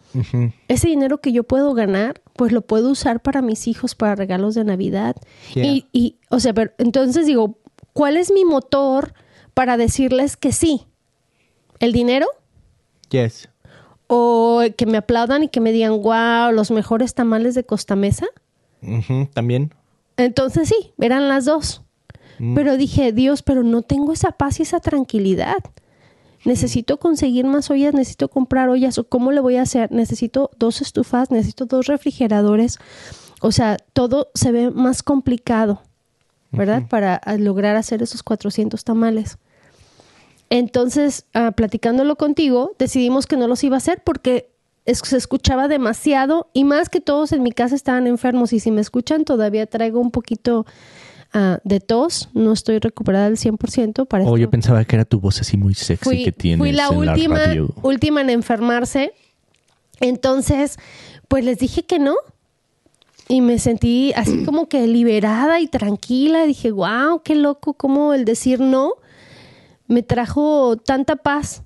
[0.67, 4.55] ese dinero que yo puedo ganar, pues lo puedo usar para mis hijos, para regalos
[4.55, 5.15] de Navidad.
[5.53, 5.65] Yeah.
[5.65, 7.57] Y, y, o sea, pero entonces digo,
[7.93, 9.13] ¿cuál es mi motor
[9.53, 10.85] para decirles que sí?
[11.79, 12.27] ¿El dinero?
[13.09, 13.49] Yes.
[14.07, 18.27] ¿O que me aplaudan y que me digan, wow, los mejores tamales de Costa Mesa?
[19.33, 19.73] También.
[20.17, 21.83] Entonces sí, eran las dos.
[22.55, 25.57] Pero dije, Dios, pero no tengo esa paz y esa tranquilidad.
[26.45, 28.97] Necesito conseguir más ollas, necesito comprar ollas.
[28.97, 29.91] ¿O ¿Cómo le voy a hacer?
[29.91, 32.77] Necesito dos estufas, necesito dos refrigeradores.
[33.41, 35.81] O sea, todo se ve más complicado,
[36.51, 36.83] ¿verdad?
[36.89, 39.37] Para ah, lograr hacer esos 400 tamales.
[40.49, 44.49] Entonces, ah, platicándolo contigo, decidimos que no los iba a hacer porque
[44.85, 48.71] es- se escuchaba demasiado y más que todos en mi casa estaban enfermos y si
[48.71, 50.65] me escuchan todavía traigo un poquito
[51.33, 52.29] ah, de tos.
[52.33, 54.37] No estoy recuperada al 100% para Oh, esto.
[54.37, 56.97] yo pensaba que era tu voz así muy sexy fui, que tienes fui la en
[56.97, 57.69] última, la radio.
[57.81, 59.13] última en enfermarse.
[59.99, 60.77] Entonces,
[61.27, 62.15] pues les dije que no.
[63.27, 66.45] Y me sentí así como que liberada y tranquila.
[66.45, 68.93] Dije, wow, qué loco, como el decir no
[69.87, 71.63] me trajo tanta paz.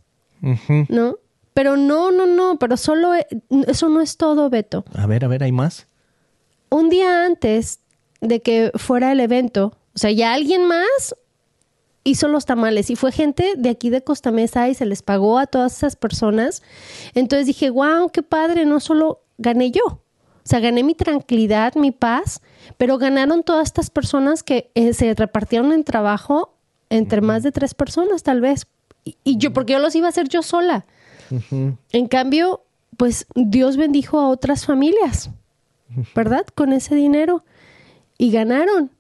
[0.90, 1.16] ¿no?
[1.54, 3.28] Pero no, no, no, pero solo e-
[3.68, 4.84] eso no es todo, Beto.
[4.96, 5.88] A ver, a ver, ¿hay más?
[6.70, 7.80] Un día antes
[8.24, 11.16] de que fuera el evento, o sea, ya alguien más
[12.04, 15.40] hizo los tamales y fue gente de aquí de Costa Mesa y se les pagó
[15.40, 16.62] a todas esas personas.
[17.14, 20.02] Entonces dije, wow, qué padre, no solo gané yo, o
[20.44, 22.42] sea, gané mi tranquilidad, mi paz,
[22.78, 26.54] pero ganaron todas estas personas que eh, se repartieron en trabajo
[26.90, 28.68] entre más de tres personas tal vez.
[29.06, 30.86] Y, y yo, porque yo los iba a hacer yo sola.
[31.92, 32.64] En cambio,
[32.98, 35.32] pues Dios bendijo a otras familias,
[36.14, 36.46] ¿verdad?
[36.54, 37.44] Con ese dinero.
[38.18, 38.92] Y ganaron.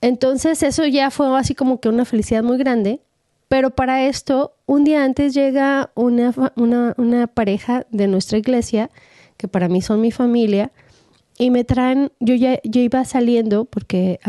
[0.00, 3.00] Entonces eso ya fue así como que una felicidad muy grande.
[3.48, 8.90] Pero para esto, un día antes llega una, una, una pareja de nuestra iglesia,
[9.36, 10.72] que para mí son mi familia,
[11.38, 14.20] y me traen, yo ya yo iba saliendo porque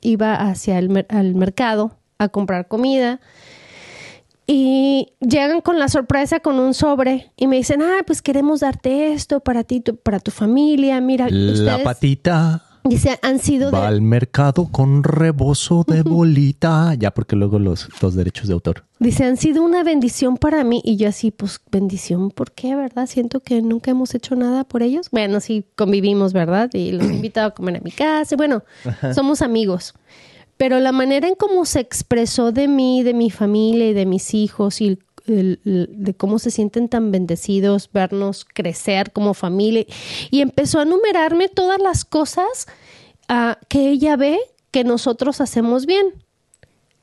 [0.00, 3.20] iba hacia el al mercado a comprar comida.
[4.46, 9.12] Y llegan con la sorpresa con un sobre y me dicen, ah, pues queremos darte
[9.12, 11.00] esto para ti, tu- para tu familia.
[11.00, 16.94] Mira, La ustedes, patita dice, han sido va de, al mercado con rebozo de bolita.
[16.94, 18.84] Ya, porque luego los, los derechos de autor.
[18.98, 20.80] dice, han sido una bendición para mí.
[20.84, 23.06] Y yo así, pues, bendición, ¿por qué, verdad?
[23.06, 25.08] Siento que nunca hemos hecho nada por ellos.
[25.10, 26.70] Bueno, sí, convivimos, ¿verdad?
[26.72, 28.34] Y los he invitado a comer a mi casa.
[28.34, 28.62] y Bueno,
[29.14, 29.94] somos amigos.
[30.56, 34.34] Pero la manera en cómo se expresó de mí, de mi familia y de mis
[34.34, 34.98] hijos y
[35.30, 39.86] de cómo se sienten tan bendecidos, vernos crecer como familia.
[40.30, 42.66] Y empezó a numerarme todas las cosas
[43.28, 44.38] ah, que ella ve
[44.70, 46.24] que nosotros hacemos bien.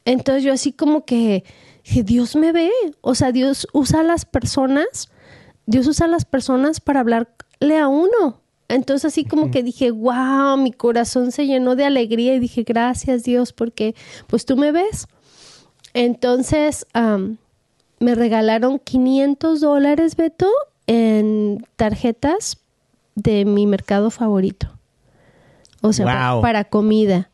[0.06, 1.44] Entonces yo así como que
[1.84, 5.10] dije, Dios me ve, o sea, Dios usa a las personas,
[5.66, 8.42] Dios usa a las personas para hablarle a uno.
[8.70, 13.24] Entonces así como que dije, wow, mi corazón se llenó de alegría y dije, gracias
[13.24, 13.96] Dios, porque
[14.28, 15.08] pues tú me ves.
[15.94, 16.86] Entonces
[18.00, 20.50] me regalaron 500 dólares, Beto,
[20.88, 22.58] en tarjetas
[23.16, 24.68] de mi mercado favorito.
[25.82, 26.42] O sea, Wow.
[26.42, 27.30] para comida.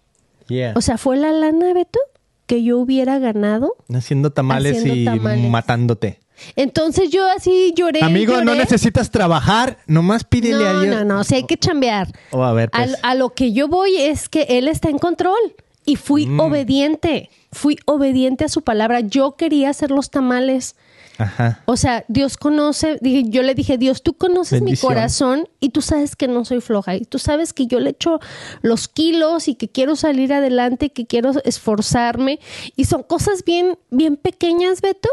[0.47, 0.73] Yeah.
[0.75, 1.99] O sea, fue la lana, Beto,
[2.45, 3.75] que yo hubiera ganado.
[3.93, 5.49] Haciendo tamales Haciendo y tamales.
[5.49, 6.19] matándote.
[6.55, 8.01] Entonces yo así lloré.
[8.03, 9.77] Amigo, no necesitas trabajar.
[9.87, 10.95] Nomás pídele a No, Dios.
[10.95, 12.07] no, no, sí hay que chambear.
[12.31, 12.97] Oh, a ver, A, pues.
[13.03, 15.37] a lo que yo voy es que él está en control
[15.85, 16.39] y fui Mm.
[16.39, 18.99] obediente, fui obediente a su palabra.
[19.01, 20.75] Yo quería hacer los tamales.
[21.19, 21.61] Ajá.
[21.65, 24.89] O sea, Dios conoce, dije- yo le dije, Dios, tú conoces Bendición.
[24.91, 27.91] mi corazón y tú sabes que no soy floja y tú sabes que yo le
[27.91, 28.19] echo
[28.63, 32.39] los kilos y que quiero salir adelante, que quiero esforzarme
[32.75, 35.09] y son cosas bien, bien pequeñas, Beto,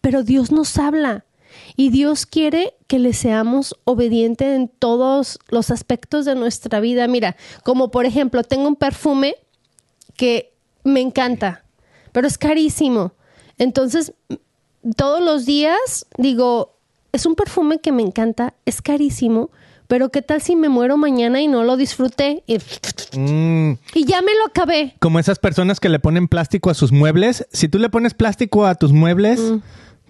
[0.00, 1.26] pero Dios nos habla
[1.76, 7.06] y Dios quiere que le seamos obedientes en todos los aspectos de nuestra vida.
[7.08, 9.34] Mira, como por ejemplo, tengo un perfume
[10.16, 10.52] que
[10.84, 11.64] me encanta,
[12.12, 13.12] pero es carísimo.
[13.58, 14.12] Entonces,
[14.96, 16.74] todos los días digo,
[17.12, 19.50] es un perfume que me encanta, es carísimo,
[19.88, 22.42] pero ¿qué tal si me muero mañana y no lo disfruté?
[22.46, 22.58] Y,
[23.16, 24.94] Mm, y ya me lo acabé.
[24.98, 27.46] como esas personas que le ponen plástico a sus muebles.
[27.52, 29.58] Si tú le pones plástico a tus muebles Mm.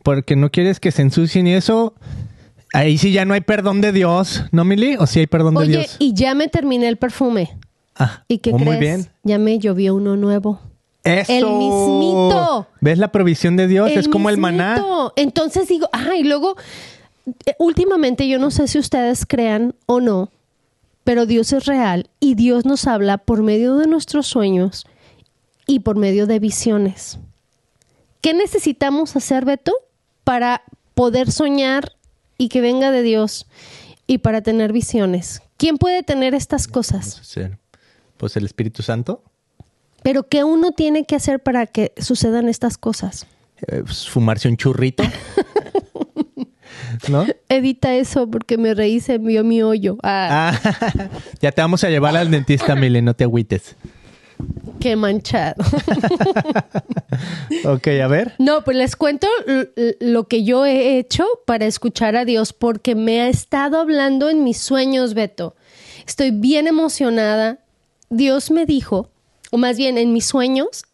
[0.02, 1.94] porque no quieres que se ensucien y eso,
[2.72, 4.96] ahí sí ya no hay perdón de Dios, ¿no, Mili?
[4.96, 5.96] ¿O sí hay perdón de Oye, Dios?
[6.00, 7.56] y ya me terminé el perfume.
[7.98, 8.66] Ah, ¿Y qué oh, crees?
[8.66, 9.08] Muy bien.
[9.22, 10.60] Ya me llovió uno nuevo.
[11.02, 11.32] Eso.
[11.32, 12.66] El mismito.
[12.80, 13.90] ¿Ves la provisión de Dios?
[13.90, 14.84] es como el maná.
[15.16, 16.56] Entonces digo, ah, y luego,
[17.46, 20.30] eh, últimamente yo no sé si ustedes crean o no,
[21.04, 24.86] pero Dios es real y Dios nos habla por medio de nuestros sueños
[25.66, 27.18] y por medio de visiones.
[28.20, 29.72] ¿Qué necesitamos hacer, Beto,
[30.24, 30.62] para
[30.94, 31.92] poder soñar
[32.38, 33.46] y que venga de Dios
[34.08, 35.42] y para tener visiones?
[35.56, 37.20] ¿Quién puede tener estas cosas?
[38.16, 39.22] Pues el Espíritu Santo.
[40.02, 43.26] Pero ¿qué uno tiene que hacer para que sucedan estas cosas?
[43.68, 45.02] eh, pues, fumarse un churrito.
[47.08, 47.26] ¿No?
[47.48, 49.96] Edita eso porque me reí, se vio mi hoyo.
[50.02, 53.76] Ah, Ah, ya te vamos a llevar al dentista, Mili, no te agüites.
[54.80, 55.62] qué manchado.
[57.64, 58.34] Ok, a ver.
[58.38, 59.26] No, pues les cuento
[60.00, 64.44] lo que yo he hecho para escuchar a Dios porque me ha estado hablando en
[64.44, 65.56] mis sueños, Beto.
[66.06, 67.60] Estoy bien emocionada.
[68.10, 69.10] Dios me dijo,
[69.50, 70.84] o más bien en mis sueños,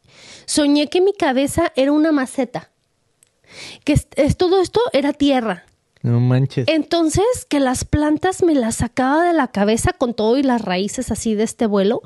[0.46, 2.70] soñé que mi cabeza era una maceta.
[3.84, 5.64] Que es- es- todo esto era tierra.
[6.02, 6.66] No manches.
[6.68, 11.12] Entonces, que las plantas me las sacaba de la cabeza con todo y las raíces
[11.12, 12.02] así de este vuelo,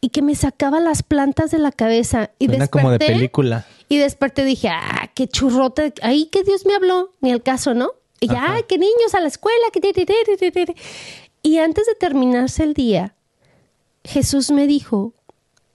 [0.00, 2.30] y que me sacaba las plantas de la cabeza.
[2.38, 3.66] Y Suena desperté, como de película.
[3.88, 7.90] Y desperté dije, ah, qué churrote, ahí que Dios me habló, ni el caso, ¿no?
[8.20, 9.80] Y ya, que niños a la escuela, que...
[9.80, 10.74] ti, ti, ti, ti, ti, ti, ti".
[11.42, 13.16] Y antes de terminarse el día,
[14.04, 15.14] Jesús me dijo,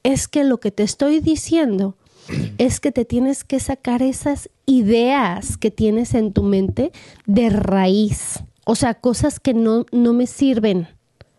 [0.04, 1.96] es que lo que te estoy diciendo
[2.58, 6.92] es que te tienes que sacar esas ideas que tienes en tu mente
[7.26, 8.40] de raíz.
[8.66, 10.88] O sea, cosas que no, no me sirven.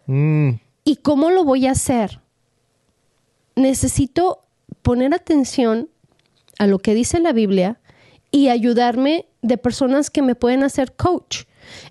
[0.06, 0.52] Mm,
[0.84, 2.20] ¿Y cómo lo voy a hacer?
[3.54, 4.44] Necesito
[4.82, 5.88] poner atención
[6.58, 7.78] a lo que dice la Biblia
[8.30, 11.44] y ayudarme de personas que me pueden hacer coach.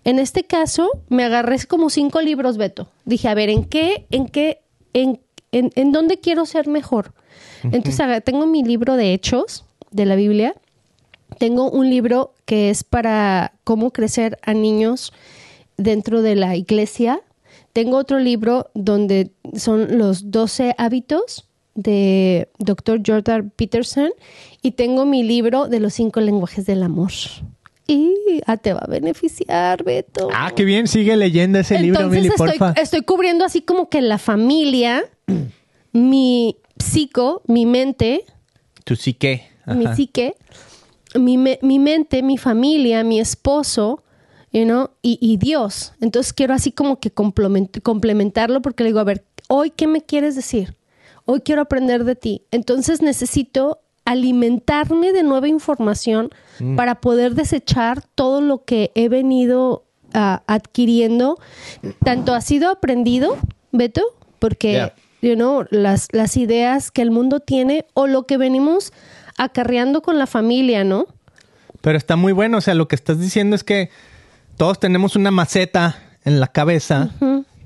[0.04, 2.90] En este caso, me agarré como cinco libros, Beto.
[3.06, 4.62] Dije, a ver, ¿en qué, en qué,
[5.02, 5.20] en,
[5.52, 7.14] en, en dónde quiero ser mejor?
[7.64, 10.56] Entonces, tengo mi libro de hechos de la Biblia.
[11.40, 15.14] Tengo un libro que es para cómo crecer a niños
[15.78, 17.22] dentro de la iglesia.
[17.74, 23.02] Tengo otro libro donde son los 12 hábitos de Dr.
[23.06, 24.10] Jordan Peterson
[24.62, 27.12] y tengo mi libro de los cinco lenguajes del amor.
[27.88, 28.14] Y
[28.46, 30.28] ah, te va a beneficiar, Beto.
[30.34, 30.88] Ah, qué bien.
[30.88, 32.72] Sigue leyendo ese libro, Mili, estoy, porfa.
[32.82, 35.04] estoy cubriendo así como que la familia,
[35.94, 38.24] mi psico, mi mente,
[38.84, 39.44] Tu psique.
[39.68, 40.36] mi psique,
[41.16, 44.04] mi, me- mi mente, mi familia, mi esposo,
[44.52, 45.94] you know, y, y Dios.
[46.02, 50.02] Entonces quiero así como que complement- complementarlo porque le digo, a ver, hoy, ¿qué me
[50.04, 50.76] quieres decir?
[51.26, 52.42] Hoy quiero aprender de ti.
[52.52, 56.30] Entonces necesito alimentarme de nueva información
[56.76, 61.38] para poder desechar todo lo que he venido ah, adquiriendo.
[62.04, 63.38] Tanto ha sido aprendido,
[63.72, 64.02] Beto,
[64.40, 64.94] porque Yeah.
[65.22, 68.94] you know, las, las ideas que el mundo tiene o lo que venimos
[69.38, 71.06] acarreando con la familia, ¿no?
[71.82, 72.58] Pero está muy bueno.
[72.58, 73.90] O sea, lo que estás diciendo es que
[74.56, 77.12] todos tenemos una maceta en la cabeza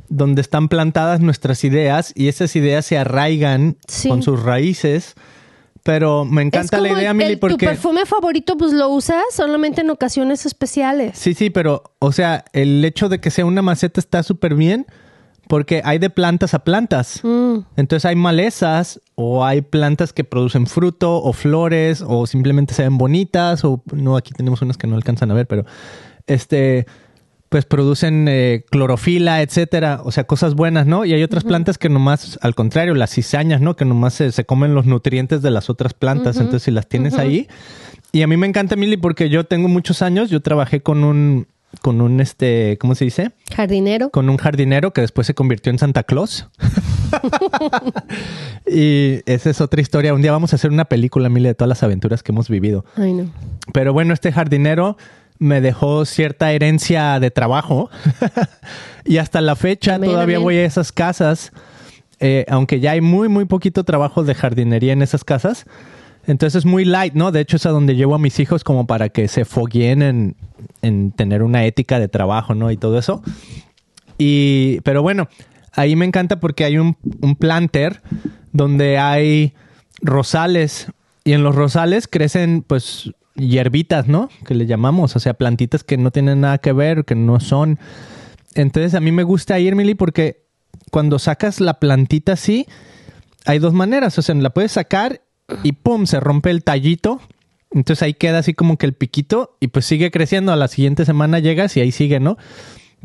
[0.09, 4.09] donde están plantadas nuestras ideas y esas ideas se arraigan Sí.
[4.09, 5.15] con sus raíces.
[5.83, 7.65] Pero me encanta la idea, el- Mili, el- tu porque...
[7.65, 11.17] perfume favorito, pues lo usas solamente en ocasiones especiales.
[11.17, 14.85] Sí, sí, pero, o sea, el hecho de que sea una maceta está súper bien
[15.47, 17.19] porque hay de plantas a plantas.
[17.23, 17.57] Mm.
[17.75, 22.97] Entonces hay malezas o hay plantas que producen fruto o flores o simplemente se ven
[22.97, 25.65] bonitas o no, aquí tenemos unas que no alcanzan a ver, pero
[26.27, 26.85] este
[27.51, 31.03] pues producen eh, clorofila, etcétera, o sea, cosas buenas, ¿no?
[31.03, 33.75] Y hay otras plantas que nomás, al contrario, las cizañas, ¿no?
[33.75, 37.15] Que nomás se, se comen los nutrientes de las otras plantas, entonces si las tienes
[37.15, 37.49] ahí.
[38.13, 41.45] Y a mí me encanta, Mili, porque yo tengo muchos años, yo trabajé con un,
[41.81, 43.31] con un, este, ¿cómo se dice?
[43.53, 44.11] Jardinero.
[44.11, 46.47] con un jardinero que después se convirtió en Santa Claus.
[48.65, 50.13] y esa es otra historia.
[50.13, 52.85] Un día vamos a hacer una película, Mili, de todas las aventuras que hemos vivido.
[52.95, 53.29] Ay, no.
[53.73, 54.95] Pero bueno, este jardinero
[55.41, 57.89] me dejó cierta herencia de trabajo
[59.05, 60.43] y hasta la fecha Amén, todavía amén.
[60.43, 61.51] voy a esas casas,
[62.19, 65.65] eh, aunque ya hay muy, muy poquito trabajo de jardinería en esas casas.
[66.27, 67.31] Entonces es muy light, ¿no?
[67.31, 70.35] De hecho es a donde llevo a mis hijos como para que se fogueen en,
[70.83, 72.69] en tener una ética de trabajo, ¿no?
[72.69, 73.23] Y todo eso.
[74.19, 75.27] Y, pero bueno,
[75.73, 78.03] ahí me encanta porque hay un, un planter
[78.51, 79.55] donde hay
[80.03, 80.91] rosales
[81.23, 84.29] y en los rosales crecen pues hierbitas, ¿no?
[84.45, 87.79] Que le llamamos, o sea, plantitas que no tienen nada que ver, que no son.
[88.55, 90.43] Entonces a mí me gusta ir, Mili, porque
[90.91, 92.67] cuando sacas la plantita así,
[93.45, 95.21] hay dos maneras, o sea, la puedes sacar
[95.63, 97.21] y pum, se rompe el tallito.
[97.71, 100.51] Entonces ahí queda así como que el piquito y pues sigue creciendo.
[100.51, 102.37] A la siguiente semana llegas y ahí sigue, ¿no?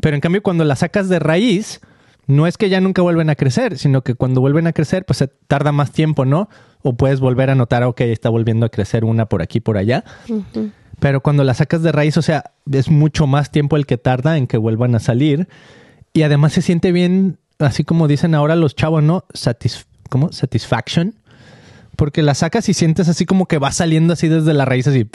[0.01, 1.79] Pero en cambio cuando la sacas de raíz,
[2.27, 5.17] no es que ya nunca vuelven a crecer, sino que cuando vuelven a crecer, pues
[5.17, 6.49] se tarda más tiempo, ¿no?
[6.83, 10.03] O puedes volver a notar, ok, está volviendo a crecer una por aquí, por allá.
[10.99, 14.37] Pero cuando la sacas de raíz, o sea, es mucho más tiempo el que tarda
[14.37, 15.47] en que vuelvan a salir.
[16.11, 19.25] Y además se siente bien, así como dicen ahora los chavos, ¿no?
[19.33, 20.31] Satis ¿Cómo?
[20.31, 21.15] Satisfaction.
[21.95, 25.07] Porque la sacas y sientes así como que va saliendo así desde la raíz, así.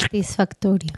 [0.00, 0.92] Satisfactorio.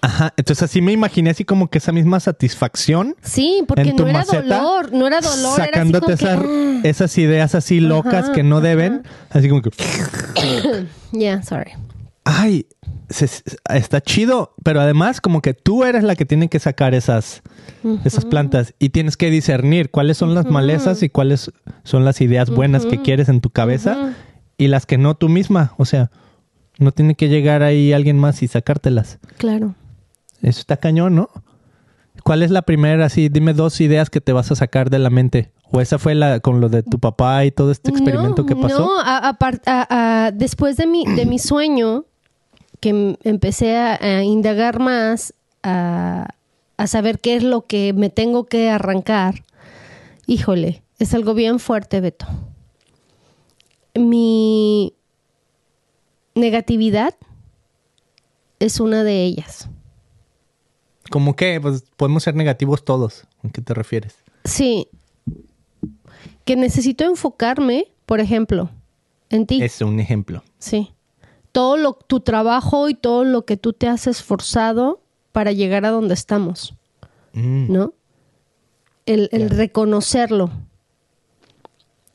[0.00, 0.32] Ajá.
[0.36, 3.16] Entonces así me imaginé así como que esa misma satisfacción.
[3.22, 5.56] Sí, porque en tu no era maceta, dolor, no era dolor.
[5.56, 6.80] Sacándote era así esas, que, "Ah".
[6.88, 9.02] esas ideas así locas Ajá, que no deben.
[9.30, 9.70] Así como que.
[11.12, 11.72] Yeah, sorry.
[12.24, 12.66] Ay,
[13.08, 14.54] se- está chido.
[14.62, 17.42] Pero además, como que tú eres la que tiene que sacar esas,
[18.04, 21.52] esas plantas y tienes que discernir cuáles son las malezas y cuáles
[21.84, 24.12] son las ideas buenas que quieres en tu cabeza
[24.58, 25.72] y las que no tú misma.
[25.78, 26.10] O sea,
[26.78, 29.18] no tiene que llegar ahí alguien más y sacártelas.
[29.38, 29.74] Claro.
[30.42, 31.28] Eso está cañón, ¿no?
[32.24, 33.06] ¿Cuál es la primera?
[33.06, 35.52] Así, dime dos ideas que te vas a sacar de la mente.
[35.70, 38.56] ¿O esa fue la con lo de tu papá y todo este experimento no, que
[38.56, 38.78] pasó?
[38.80, 42.04] No, a- apar- a- a- después de mi, de mi sueño,
[42.80, 46.28] que m- empecé a, indagar más a,
[46.76, 49.42] a saber qué es lo que me tengo que arrancar,
[50.26, 52.26] híjole, es algo bien fuerte, Beto.
[53.94, 54.94] Mi
[56.34, 57.14] negatividad
[58.58, 59.68] es una de ellas.
[61.10, 61.60] ¿Cómo que?
[61.60, 63.24] Pues podemos ser negativos todos.
[63.44, 64.16] ¿A qué te refieres?
[64.44, 64.88] Sí.
[66.44, 68.70] Que necesito enfocarme, por ejemplo,
[69.30, 69.62] en ti.
[69.62, 70.42] Es un ejemplo.
[70.58, 70.92] Sí.
[71.52, 75.00] Todo lo, tu trabajo y todo lo que tú te has esforzado
[75.32, 76.74] para llegar a donde estamos.
[77.32, 77.72] Mm.
[77.72, 77.94] ¿No?
[79.06, 80.50] El, el reconocerlo.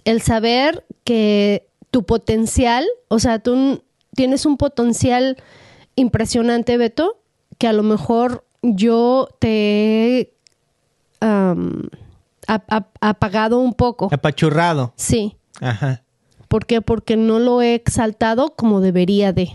[0.04, 3.84] El saber que tu potencial, o sea, tú
[4.16, 5.38] tienes un potencial
[5.96, 7.22] impresionante, Beto,
[7.58, 10.34] que a lo mejor yo te he
[13.00, 14.10] apagado un poco.
[14.12, 14.94] Apachurrado.
[14.96, 15.38] Sí.
[15.60, 16.04] Ajá.
[16.48, 16.82] ¿Por qué?
[16.82, 19.52] Porque no lo he exaltado como debería de.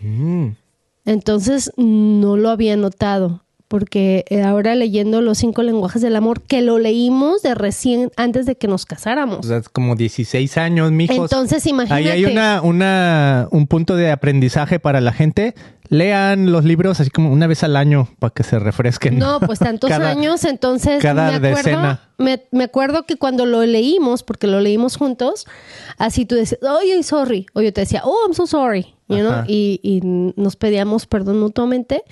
[0.00, 0.56] Mm.
[1.04, 3.43] Entonces no lo había notado.
[3.74, 8.46] Porque eh, ahora leyendo los cinco lenguajes del amor, que lo leímos de recién antes
[8.46, 9.40] de que nos casáramos.
[9.40, 11.16] O sea, es como 16 años, mijos.
[11.18, 12.08] Entonces, imagínate.
[12.08, 15.56] Ahí hay una, una, un punto de aprendizaje para la gente.
[15.88, 19.18] Lean los libros así como una vez al año para que se refresquen.
[19.18, 22.00] No, pues tantos Cada- años, entonces cada me acuerdo, decena.
[22.16, 25.46] me, me acuerdo que cuando lo leímos, porque lo leímos juntos,
[25.98, 29.42] así tú decías, oye, sorry, o yo te decía, oh, I'm so sorry, you know?
[29.48, 30.00] Y, y
[30.40, 32.04] nos pedíamos perdón mutuamente.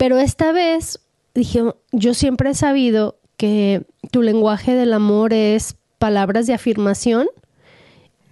[0.00, 0.98] Pero esta vez
[1.34, 7.28] dije, yo siempre he sabido que tu lenguaje del amor es palabras de afirmación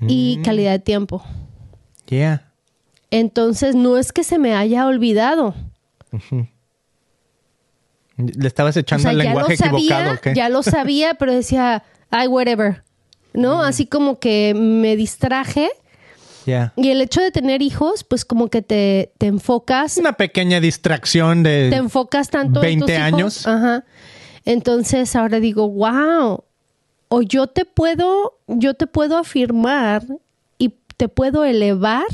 [0.00, 0.06] Mm.
[0.08, 1.22] y calidad de tiempo.
[2.08, 2.50] Yeah.
[3.10, 5.54] Entonces no es que se me haya olvidado.
[8.16, 10.34] Le estabas O echando sea, el ya lenguaje lo sabía, equivocado, ¿o qué?
[10.34, 12.82] ya lo sabía, pero decía, ay, whatever.
[13.34, 13.62] ¿No?
[13.62, 15.68] Así como que me distraje.
[16.48, 16.72] Yeah.
[16.76, 21.42] Y el hecho de tener hijos, pues como que te, te enfocas, Una pequeña distracción
[21.42, 21.68] de...
[21.70, 23.02] te enfocas tanto en tus 20 hijos.
[23.02, 23.46] años.
[23.46, 23.84] Ajá.
[24.44, 26.44] Entonces ahora digo, wow.
[27.08, 30.04] O yo te puedo, yo te puedo afirmar
[30.58, 32.04] y te puedo elevar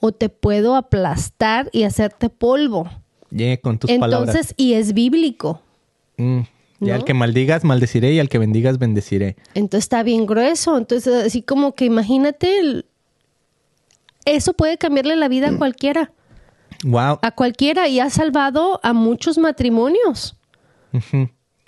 [0.00, 2.88] o te puedo aplastar y hacerte polvo.
[3.30, 4.54] Yeah, con tus Entonces, palabras.
[4.56, 5.60] y es bíblico.
[6.18, 6.40] Mm.
[6.80, 6.94] Y ¿no?
[6.94, 8.12] al que maldigas, maldeciré.
[8.12, 9.36] Y al que bendigas, bendeciré.
[9.54, 10.76] Entonces está bien grueso.
[10.76, 12.86] Entonces, así como que imagínate, el-
[14.24, 16.12] eso puede cambiarle la vida a cualquiera.
[16.84, 17.18] Wow.
[17.22, 20.36] A cualquiera y ha salvado a muchos matrimonios.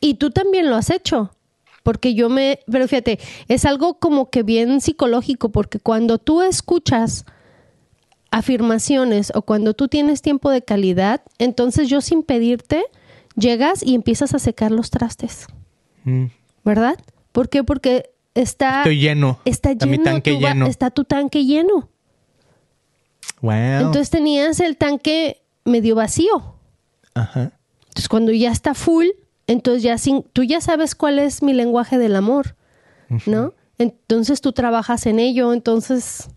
[0.00, 1.30] Y tú también lo has hecho.
[1.82, 7.26] Porque yo me, pero fíjate, es algo como que bien psicológico, porque cuando tú escuchas
[8.30, 12.84] afirmaciones o cuando tú tienes tiempo de calidad, entonces yo sin pedirte,
[13.36, 15.46] llegas y empiezas a secar los trastes,
[16.05, 16.26] Mm.
[16.64, 16.98] ¿verdad?
[17.32, 17.64] ¿Por qué?
[17.64, 19.38] Porque está, Estoy lleno.
[19.46, 20.66] está Está mi lleno, tanque tu lleno.
[20.66, 21.88] está tu tanque lleno.
[23.45, 23.53] Wow.
[23.53, 26.57] Entonces tenías el tanque medio vacío.
[27.14, 27.53] Ajá.
[27.88, 29.09] Entonces cuando ya está full,
[29.47, 32.57] entonces ya sin, tú ya sabes cuál es mi lenguaje del amor,
[33.26, 33.53] ¿no?
[33.76, 36.28] Entonces tú trabajas en ello, entonces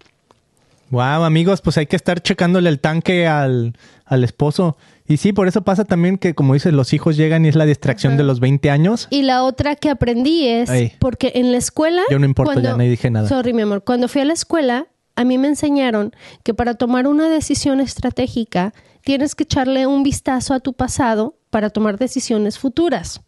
[0.89, 3.73] Wow, amigos, pues hay que estar checándole el tanque al,
[4.05, 4.77] al esposo.
[5.05, 7.65] Y sí, por eso pasa también que, como dices, los hijos llegan y es la
[7.65, 9.07] distracción de los 20 años.
[9.09, 10.93] y la otra que aprendí es Ay.
[10.99, 13.27] porque en la escuela Yo no importo, ya no dije nada.
[13.27, 14.87] Sorry, mi amor, cuando fui a la escuela
[15.17, 16.13] a mí me enseñaron
[16.43, 21.69] que para tomar una decisión estratégica tienes que echarle un vistazo a tu pasado para
[21.69, 23.21] tomar decisiones futuras.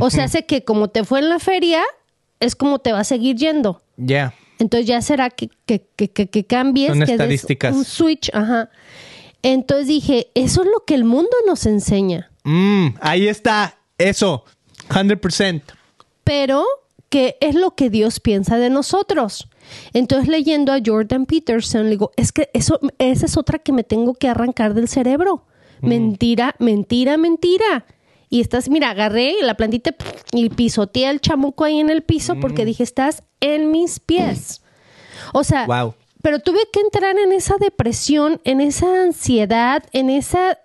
[0.00, 1.82] O sea, hace que como te fue en la feria,
[2.40, 3.80] es como te va a seguir yendo.
[3.96, 4.34] Ya.
[4.58, 7.74] Entonces ya será que, que, que, que- que cambies, Son que des estadísticas.
[7.74, 8.68] un switch, ajá.
[9.42, 13.78] Entonces dije, eso es lo que el mundo nos enseña, Mm, ahí está.
[13.98, 14.44] Eso.
[14.88, 15.62] 100%.
[16.24, 16.64] pero
[17.10, 19.48] que es lo que Dios piensa de nosotros.
[19.92, 23.84] Entonces leyendo a Jordan Peterson, le digo, es que eso, esa es otra que me
[23.84, 25.44] tengo que arrancar del cerebro.
[25.80, 27.86] Mentira, mentira, mentira.
[28.30, 29.94] Y estás, mira, agarré la plantita
[30.32, 34.60] y pisoteé al chamuco ahí en el piso porque dije, estás en mis pies.
[35.32, 35.94] O sea, Wow.
[36.22, 40.58] pero tuve que entrar en esa depresión, en esa ansiedad, en esa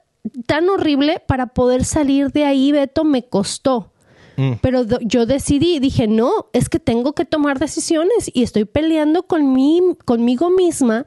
[0.46, 3.92] tan horrible para poder salir de ahí, Beto, me costó.
[4.38, 4.54] Mm.
[4.62, 9.54] Pero yo decidí, dije, no, es que tengo que tomar decisiones y estoy peleando con
[9.54, 11.06] mí, conmigo misma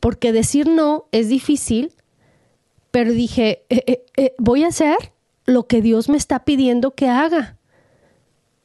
[0.00, 1.92] porque decir no es difícil,
[2.90, 4.96] pero dije, eh, eh, eh, voy a hacer
[5.44, 7.56] lo que Dios me está pidiendo que haga.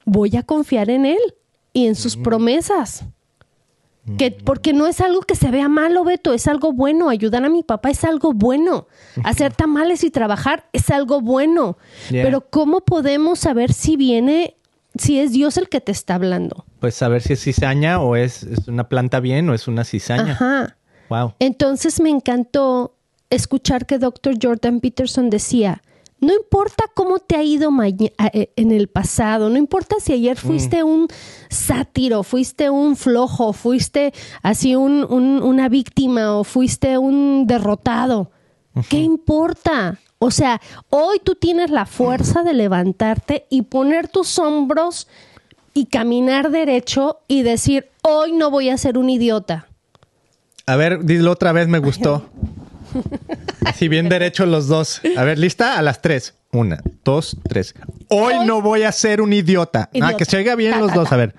[0.05, 1.35] Voy a confiar en Él
[1.71, 3.05] y en sus promesas.
[4.17, 7.09] Que, porque no es algo que se vea malo, Beto, es algo bueno.
[7.09, 8.87] Ayudar a mi papá es algo bueno.
[9.23, 11.77] Hacer tamales y trabajar es algo bueno.
[12.09, 12.25] Yeah.
[12.25, 14.57] Pero ¿cómo podemos saber si viene,
[14.95, 16.65] si es Dios el que te está hablando?
[16.81, 20.33] Pues saber si es cizaña o es, es una planta bien o es una cizaña.
[20.33, 20.75] Ajá.
[21.09, 21.35] Wow.
[21.39, 22.97] Entonces me encantó
[23.29, 24.35] escuchar que Dr.
[24.41, 25.81] Jordan Peterson decía,
[26.23, 30.83] No importa cómo te ha ido eh, en el pasado, no importa si ayer fuiste
[30.83, 31.07] un
[31.49, 38.31] sátiro, fuiste un flojo, fuiste así un- un- una víctima o fuiste un derrotado.
[38.89, 39.99] ¿Qué importa?
[40.17, 40.59] O sea,
[40.89, 45.07] hoy tú tienes la fuerza de levantarte y poner tus hombros
[45.75, 49.67] y caminar derecho y decir, hoy no voy a ser un idiota.
[50.65, 52.25] A ver, dilo otra vez, me gustó.
[53.65, 55.01] Así bien derecho los dos.
[55.17, 55.77] A ver, ¿lista?
[55.77, 56.35] A las tres.
[56.51, 57.73] Una, dos, tres.
[58.09, 59.85] Hoy, Hoy- no voy a ser un idiota.
[59.85, 60.17] Ah, Idiota.
[60.17, 61.11] que se oiga bien Ta, los ta, dos.
[61.11, 61.35] A ver.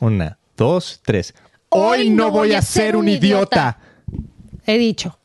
[0.00, 1.34] Una, dos, tres.
[1.68, 3.78] Hoy, no voy a ser un idiota.
[4.66, 5.16] He dicho.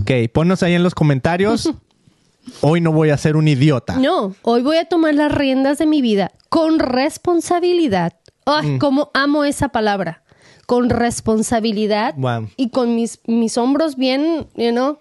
[0.00, 1.70] Ok, ponnos ahí en los comentarios.
[2.60, 3.96] Hoy no voy a ser un idiota.
[3.96, 8.12] No, hoy voy a tomar las riendas de mi vida con responsabilidad.
[8.44, 8.78] Ay, Mm.
[8.78, 10.22] cómo amo esa palabra.
[10.66, 12.50] Con responsabilidad Wow.
[12.58, 14.98] y con mis, mis hombros bien, you know,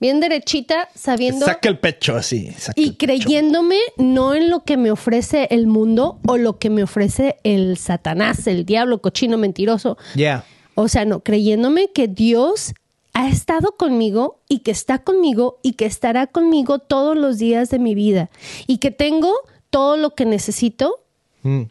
[0.00, 2.50] bien derechita, sabiendo Saca el pecho así.
[2.52, 6.82] saca y creyéndome no en lo que me ofrece el mundo o lo que me
[6.82, 9.98] ofrece el Satanás, el diablo, cochino, mentiroso.
[10.14, 10.44] Yeah.
[10.74, 12.72] O sea, no, creyéndome que Dios
[13.12, 17.78] ha estado conmigo y que está conmigo y que estará conmigo todos los días de
[17.78, 18.30] mi vida
[18.66, 19.34] y que tengo
[19.70, 20.96] todo lo que necesito
[21.42, 21.62] Mm.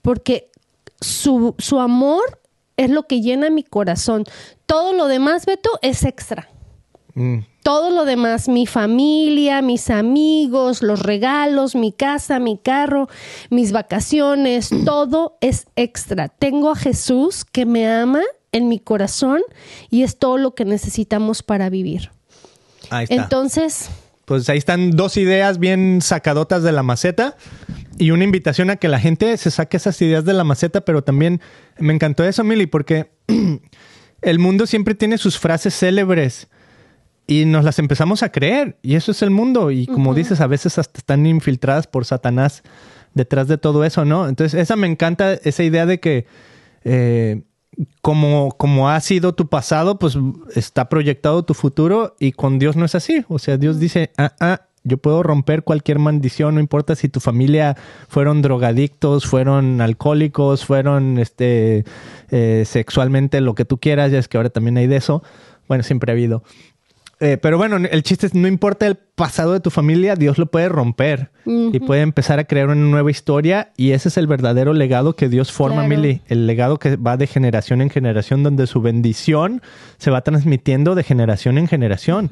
[0.00, 0.48] porque
[1.00, 2.38] su, su amor
[2.76, 4.24] es lo que llena mi corazón.
[4.66, 6.48] Todo lo demás, Beto, es extra.
[7.14, 7.38] Mm.
[7.68, 13.10] Todo lo demás, mi familia, mis amigos, los regalos, mi casa, mi carro,
[13.50, 16.28] mis vacaciones, todo es extra.
[16.28, 19.42] Tengo a Jesús que me ama en mi corazón
[19.90, 22.10] y es todo lo que necesitamos para vivir.
[22.88, 23.16] Ahí está.
[23.16, 23.90] Entonces,
[24.24, 27.36] Pues ahí están dos ideas bien sacadotas de la maceta
[27.98, 31.04] y una invitación a que la gente se saque esas ideas de la maceta, pero
[31.04, 31.42] también
[31.78, 33.10] me encantó eso, Mili, porque
[34.22, 36.48] el mundo siempre tiene sus frases célebres
[37.28, 40.48] y nos las empezamos a creer y eso es el mundo y como dices, a
[40.48, 42.64] veces hasta están infiltradas por Satanás
[43.14, 44.28] detrás de todo eso, ¿no?
[44.28, 46.26] Entonces, esa me encanta, esa idea de que...
[46.82, 47.42] eh,
[48.02, 50.18] como, como ha sido tu pasado, pues
[50.54, 53.24] está proyectado tu futuro y con Dios no es así.
[53.28, 57.20] O sea, Dios dice, ah, ah, yo puedo romper cualquier maldición, no importa si tu
[57.20, 57.76] familia
[58.08, 61.84] fueron drogadictos, fueron alcohólicos, fueron este,
[62.30, 65.22] eh, sexualmente lo que tú quieras, ya es que ahora también hay de eso.
[65.68, 66.42] Bueno, siempre ha habido.
[67.20, 70.46] Eh, pero bueno, el chiste es, no importa el pasado de tu familia, Dios lo
[70.46, 74.72] puede romper y puede empezar a crear una nueva historia y ese es el verdadero
[74.72, 75.88] legado que Dios forma, Claro.
[76.00, 76.20] Mili.
[76.28, 79.62] El legado que va de generación en generación, donde su bendición
[79.96, 82.28] se va transmitiendo de generación en generación.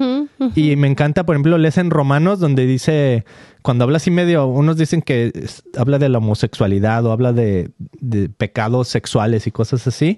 [0.55, 3.25] Y me encanta, por ejemplo, lees en Romanos donde dice,
[3.63, 7.71] cuando habla así medio, unos dicen que es- habla de la homosexualidad o habla de,
[7.99, 10.17] de pecados sexuales y cosas así.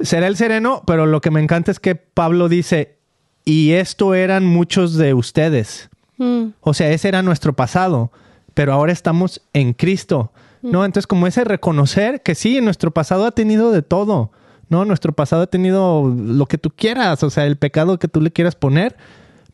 [0.00, 2.97] Será el sereno, pero lo que me encanta es que Pablo dice,
[3.48, 5.88] y esto eran muchos de ustedes.
[6.18, 8.12] mm, O sea, ese era nuestro pasado,
[8.52, 10.32] pero ahora estamos en Cristo.
[10.60, 10.84] ¿No?
[10.84, 14.32] Entonces, como ese reconocer que sí, nuestro pasado ha tenido de todo.
[14.68, 14.84] ¿No?
[14.84, 18.32] Nuestro pasado ha tenido lo que tú quieras, o sea, el pecado que tú le
[18.32, 18.96] quieras poner,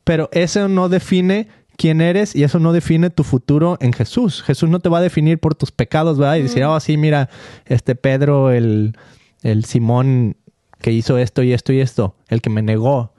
[0.03, 4.43] pero eso no define quién eres y eso no define tu futuro en Jesús.
[4.43, 6.37] Jesús no te va a definir por tus pecados, ¿verdad?
[6.37, 7.29] Y decir, oh, sí, mira,
[7.67, 8.97] este Pedro, el,
[9.43, 10.37] el Simón
[10.81, 13.14] que hizo esto y esto y esto, el que me negó.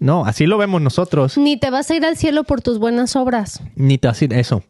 [0.00, 1.36] No, así lo vemos nosotros.
[1.38, 3.60] ni te vas a ir al cielo por tus buenas obras.
[3.74, 4.62] Ni te así, eso.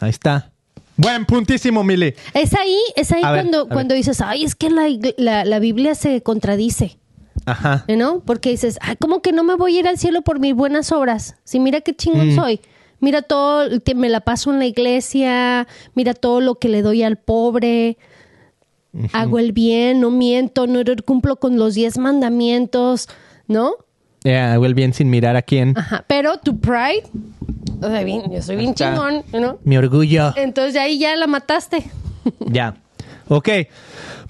[0.00, 0.50] Ahí está.
[0.96, 2.14] Buen puntísimo, Mili.
[2.34, 3.72] Es ahí, es ahí A ver, cuando, a ver.
[3.72, 4.84] cuando dices, ay, es que la,
[5.16, 6.98] la, la Biblia se contradice.
[7.46, 7.84] Ajá.
[7.88, 8.20] ¿no?
[8.20, 10.92] Porque dices, ay, ¿cómo que no me voy a ir al cielo por mis buenas
[10.92, 11.36] obras?
[11.44, 12.36] Si mira qué chingón Mm.
[12.36, 12.60] soy.
[13.00, 17.02] Mira todo que me la paso en la iglesia, mira todo lo que le doy
[17.02, 17.98] al pobre,
[19.12, 23.08] hago el bien, no miento, no cumplo con los diez mandamientos,
[23.46, 23.72] ¿no?
[24.24, 25.76] Ya, hago el bien sin mirar a quién.
[25.76, 27.02] Ajá, pero tu pride,
[27.82, 29.58] o sea, bien, yo soy bien chingón, ¿no?
[29.64, 30.32] Mi orgullo.
[30.36, 31.84] Entonces ahí ya la mataste.
[32.40, 32.74] Ya.
[33.28, 33.48] Ok.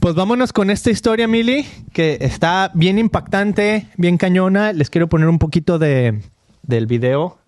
[0.00, 4.72] Pues vámonos con esta historia, Mili, que está bien impactante, bien cañona.
[4.72, 6.20] Les quiero poner un poquito de,
[6.62, 7.38] del video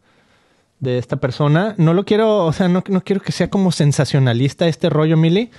[0.79, 1.75] de esta persona.
[1.79, 5.51] No lo quiero, o sea, no, no quiero que sea como sensacionalista este rollo, Mili.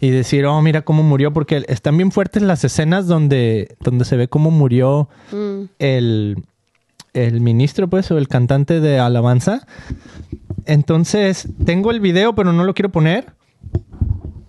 [0.00, 4.16] Y decir, oh, mira cómo murió, porque están bien fuertes las escenas donde, donde se
[4.16, 5.08] ve cómo murió
[5.78, 6.44] el,
[7.14, 9.66] el ministro, pues, o el cantante de alabanza.
[10.66, 13.32] Entonces, tengo el video, pero no lo quiero poner.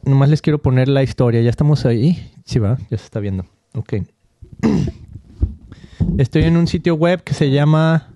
[0.03, 1.41] Nomás les quiero poner la historia.
[1.41, 2.31] Ya estamos ahí.
[2.43, 3.45] Sí, va, ya se está viendo.
[3.73, 3.93] Ok.
[6.17, 8.09] Estoy en un sitio web que se llama.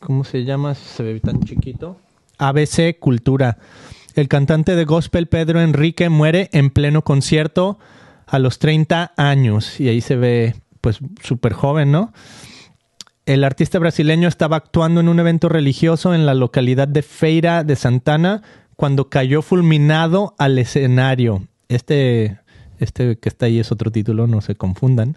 [0.00, 0.74] ¿Cómo se llama?
[0.74, 1.96] Se ve tan chiquito.
[2.38, 3.58] ABC Cultura.
[4.18, 7.78] El cantante de gospel Pedro Enrique muere en pleno concierto
[8.26, 9.78] a los 30 años.
[9.78, 12.12] Y ahí se ve, pues, súper joven, ¿no?
[13.26, 17.76] el artista brasileño estaba actuando en un evento religioso en la localidad de Feira de
[17.76, 18.42] Santana
[18.74, 21.46] cuando cayó fulminado al escenario.
[21.68, 22.38] Este,
[22.78, 25.16] este que está ahí es otro título, no se confundan.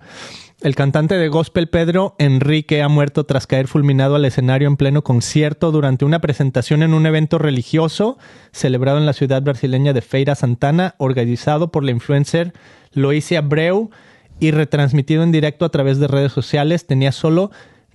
[0.61, 5.03] El cantante de gospel Pedro Enrique ha muerto tras caer fulminado al escenario en pleno
[5.03, 8.17] concierto durante una presentación en un evento religioso
[8.51, 12.53] celebrado en la ciudad brasileña de Feira Santana, organizado por la influencer
[12.93, 13.89] Loísia Abreu
[14.39, 16.85] y retransmitido en directo a través de redes sociales.
[16.85, 17.51] Tenía solo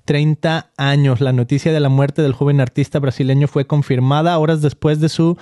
[0.07, 1.21] 30 años.
[1.21, 5.37] La noticia de la muerte del joven artista brasileño fue confirmada horas después de su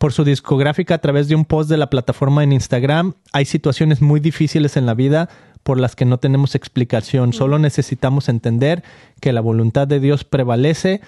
[0.00, 3.16] por su discográfica a través de un post de la plataforma en Instagram.
[3.34, 5.28] Hay situaciones muy difíciles en la vida
[5.62, 7.34] por las que no tenemos explicación.
[7.34, 8.82] Solo necesitamos entender
[9.20, 11.02] que la voluntad de Dios prevalece.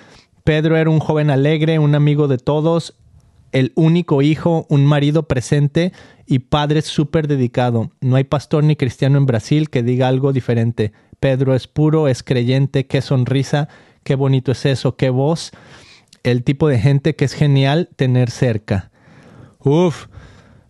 [0.45, 2.93] Pedro era un joven alegre, un amigo de todos,
[3.53, 5.95] el único hijo, un marido presente
[6.26, 7.93] y padre súper dedicado.
[8.03, 10.93] No hay pastor ni cristiano en Brasil que diga algo diferente.
[11.18, 13.68] Pedro es puro, es creyente, qué sonrisa,
[14.05, 15.51] qué bonito es eso, qué voz.
[16.22, 18.90] El tipo de gente que es genial tener cerca.
[19.58, 20.06] Uf,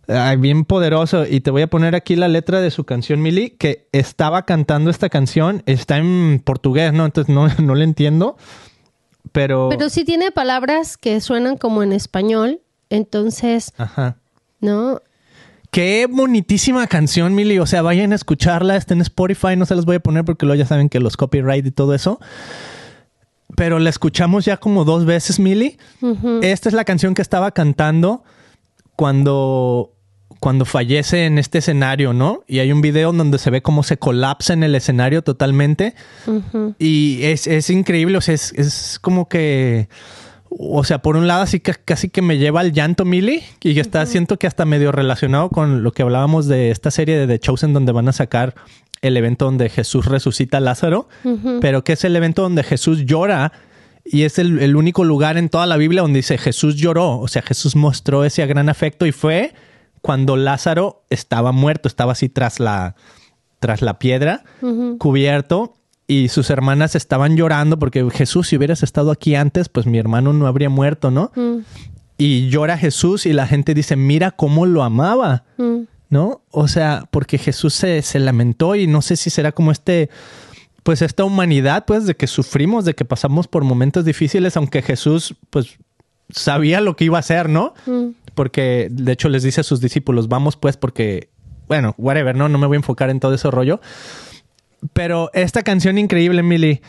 [0.07, 1.25] ay, bien poderoso.
[1.25, 4.89] Y te voy a poner aquí la letra de su canción, Mili, que estaba cantando
[4.89, 5.63] esta canción.
[5.65, 7.05] Está en portugués, ¿no?
[7.05, 8.37] Entonces no, no le entiendo.
[9.31, 9.69] Pero...
[9.69, 12.61] Pero sí tiene palabras que suenan como en español.
[12.89, 14.17] Entonces, Ajá.
[14.59, 15.01] ¿no?
[15.71, 17.57] Qué bonitísima canción, Mili.
[17.57, 18.75] O sea, vayan a escucharla.
[18.75, 19.55] Está en Spotify.
[19.57, 21.95] No se las voy a poner porque luego ya saben que los copyright y todo
[21.95, 22.19] eso.
[23.55, 25.77] Pero la escuchamos ya como dos veces, Mili.
[26.41, 28.23] Esta es la canción que estaba cantando
[28.95, 29.93] cuando,
[30.39, 32.43] cuando fallece en este escenario, ¿no?
[32.47, 35.95] Y hay un video donde se ve cómo se colapsa en el escenario totalmente.
[36.79, 38.17] Y es, es increíble.
[38.17, 39.87] O sea, es, es como que.
[40.57, 43.73] O sea, por un lado, así que casi que me lleva al llanto, Millie, y
[43.73, 47.27] que está, siento que hasta medio relacionado con lo que hablábamos de esta serie de
[47.27, 48.55] The Chosen, donde van a sacar
[49.01, 51.09] el evento donde Jesús resucita a Lázaro,
[51.59, 53.51] pero que es el evento donde Jesús llora
[54.05, 57.27] y es el, el único lugar en toda la Biblia donde dice Jesús lloró, o
[57.27, 59.53] sea, Jesús mostró ese gran afecto y fue
[60.01, 62.95] cuando Lázaro estaba muerto, estaba así tras la,
[63.59, 64.43] tras la piedra,
[64.99, 65.75] cubierto,
[66.07, 70.33] y sus hermanas estaban llorando porque Jesús, si hubieras estado aquí antes, pues mi hermano
[70.33, 71.31] no habría muerto, ¿no?
[72.17, 75.45] Y llora Jesús y la gente dice, mira cómo lo amaba,
[76.09, 76.41] ¿no?
[76.51, 80.09] O sea, porque Jesús se, se lamentó y no sé si será como este,
[80.83, 85.35] pues esta humanidad, pues, de que sufrimos, de que pasamos por momentos difíciles, aunque Jesús,
[85.49, 85.77] pues,
[86.29, 87.73] sabía lo que iba a hacer, ¿no?
[88.35, 91.29] Porque, de hecho, les dice a sus discípulos, vamos, pues, porque,
[91.67, 92.49] bueno, whatever, ¿no?
[92.49, 93.79] No me voy a enfocar en todo ese rollo.
[94.91, 96.81] Pero esta canción increíble, Mili.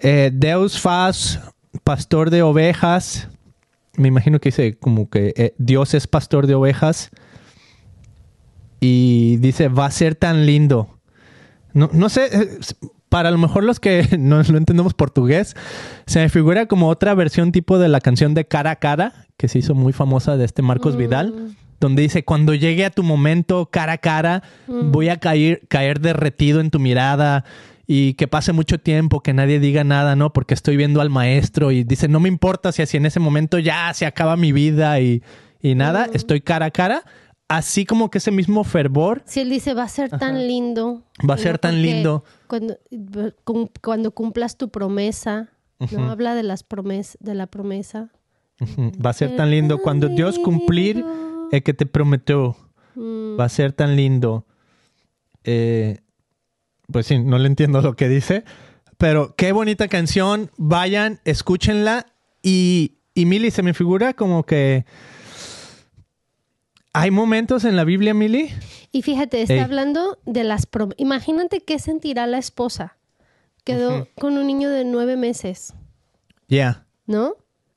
[0.00, 1.40] Eh, Deus faz
[1.82, 3.28] pastor de ovejas.
[3.96, 7.10] Me imagino que dice como que eh, Dios es pastor de ovejas.
[8.80, 10.98] Y dice, va a ser tan lindo.
[11.72, 12.58] No, no sé, eh,
[13.08, 15.54] para a lo mejor los que no, no entendemos portugués,
[16.06, 19.48] se me figura como otra versión tipo de la canción de Cara a Cara, que
[19.48, 23.68] se hizo muy famosa de este Marcos Vidal, donde dice, cuando llegue a tu momento
[23.70, 27.44] cara a cara, voy a caer, caer derretido en tu mirada
[27.86, 30.32] y que pase mucho tiempo, que nadie diga nada, ¿no?
[30.32, 33.58] Porque estoy viendo al maestro y dice, no me importa si así en ese momento
[33.58, 35.22] ya se acaba mi vida y,
[35.60, 37.04] y nada, estoy cara a cara.
[37.48, 41.02] Así como que ese mismo fervor Si él dice, va a ser tan lindo.
[41.28, 42.24] Va a ser tan lindo.
[42.46, 42.78] Cuando,
[43.82, 45.50] cuando cumplas tu promesa,
[45.90, 46.10] ¿no?
[46.10, 48.08] Habla de las promes de la promesa.
[49.04, 51.04] Va a ser tan lindo cuando Dios cumplir
[51.56, 52.56] el que te prometió.
[52.96, 54.46] Va a ser tan lindo.
[55.42, 55.98] Eh,
[56.90, 58.44] pues sí, no le entiendo lo que dice.
[58.98, 60.50] Pero qué bonita canción.
[60.56, 62.06] Vayan, escúchenla.
[62.42, 64.84] Y, y Mili, se me figura como que
[66.92, 68.50] hay momentos en la Biblia, Mili.
[68.92, 69.60] Y fíjate, está Ey.
[69.60, 71.00] hablando de las promesas.
[71.00, 72.96] Imagínate qué sentirá la esposa.
[73.64, 75.72] Quedó con un niño de nueve meses,
[76.48, 76.86] Ya.
[77.06, 77.34] ¿no?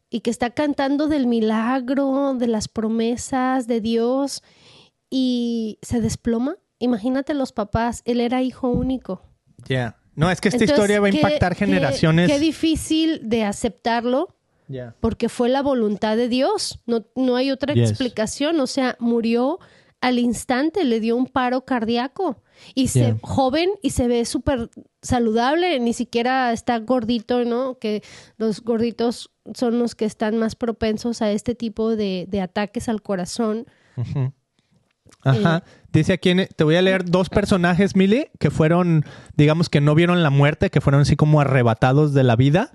[0.09, 4.41] Y que está cantando del milagro, de las promesas de Dios
[5.09, 6.55] y se desploma.
[6.79, 9.21] Imagínate los papás, él era hijo único.
[9.67, 9.97] Ya.
[10.15, 12.31] No, es que esta Entonces, historia va a impactar qué- generaciones.
[12.31, 14.35] Qué difícil de aceptarlo
[14.67, 14.95] Ya.
[14.99, 16.79] porque fue la voluntad de Dios.
[16.85, 17.89] No, no hay otra Yes.
[17.91, 18.59] explicación.
[18.59, 19.59] O sea, murió
[20.01, 22.41] al instante, le dio un paro cardíaco.
[22.75, 23.17] Y se Yeah.
[23.21, 24.69] joven y se ve súper
[25.01, 27.77] saludable, ni siquiera está gordito, ¿no?
[27.79, 28.01] Que
[28.37, 33.01] los gorditos son los que están más propensos a este tipo de, de ataques al
[33.01, 33.65] corazón.
[35.23, 35.63] Ajá.
[35.91, 39.03] Dice aquí, en- te voy a leer dos personajes, Mili, que fueron,
[39.35, 42.71] digamos que no vieron la muerte, que fueron así como arrebatados de la vida,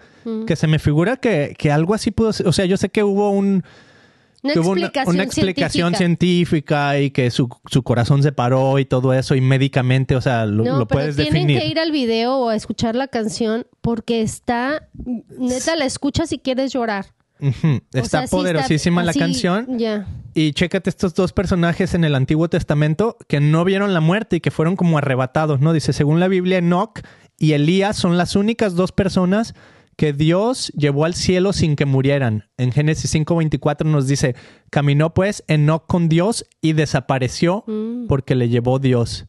[0.46, 3.04] que se me figura que, que algo así pudo ser, o sea, yo sé que
[3.04, 3.64] hubo un,
[4.42, 6.90] Una explicación una explicación científica.
[6.92, 10.46] científica, y que su, su corazón se paró y todo eso y médicamente, o sea,
[10.46, 11.60] lo, No, lo pero puedes tienen definir.
[11.60, 14.88] que ir al video o a escuchar la canción porque está,
[15.38, 17.06] neta, la escuchas si quieres llorar.
[17.92, 19.78] Está sea, sí poderosísima la así, canción.
[19.78, 20.06] Ya.
[20.34, 24.40] Y chécate estos dos personajes en el Antiguo Testamento que no vieron la muerte y
[24.40, 25.72] que fueron como arrebatados, ¿no?
[25.72, 27.00] Dice, según la Biblia, Enoch
[27.38, 29.54] y Elías son las únicas dos personas
[29.96, 32.48] que Dios llevó al cielo sin que murieran.
[32.56, 34.34] En Génesis 5:24 nos dice,
[34.70, 37.64] caminó pues Enoch con Dios y desapareció
[38.08, 39.26] porque le llevó Dios.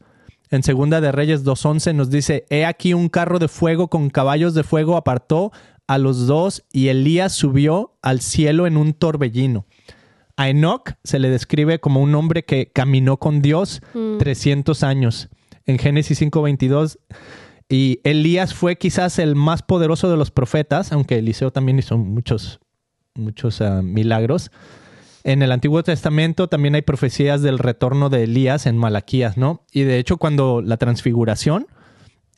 [0.50, 4.54] En Segunda de Reyes 2.11 nos dice, he aquí un carro de fuego con caballos
[4.54, 5.52] de fuego apartó
[5.86, 9.66] a los dos y Elías subió al cielo en un torbellino.
[10.36, 13.82] A Enoch se le describe como un hombre que caminó con Dios
[14.18, 15.28] 300 años.
[15.66, 16.98] En Génesis 5:22
[17.74, 22.60] y Elías fue quizás el más poderoso de los profetas, aunque Eliseo también hizo muchos
[23.16, 24.52] muchos ah, milagros.
[25.24, 29.64] En el Antiguo Testamento también hay profecías del retorno de Elías en Malaquías, ¿no?
[29.72, 31.66] Y de hecho cuando la transfiguración,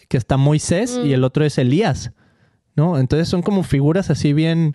[0.09, 2.13] que está Moisés y el otro es Elías,
[2.75, 2.99] ¿no?
[2.99, 4.75] Entonces son como figuras así bien,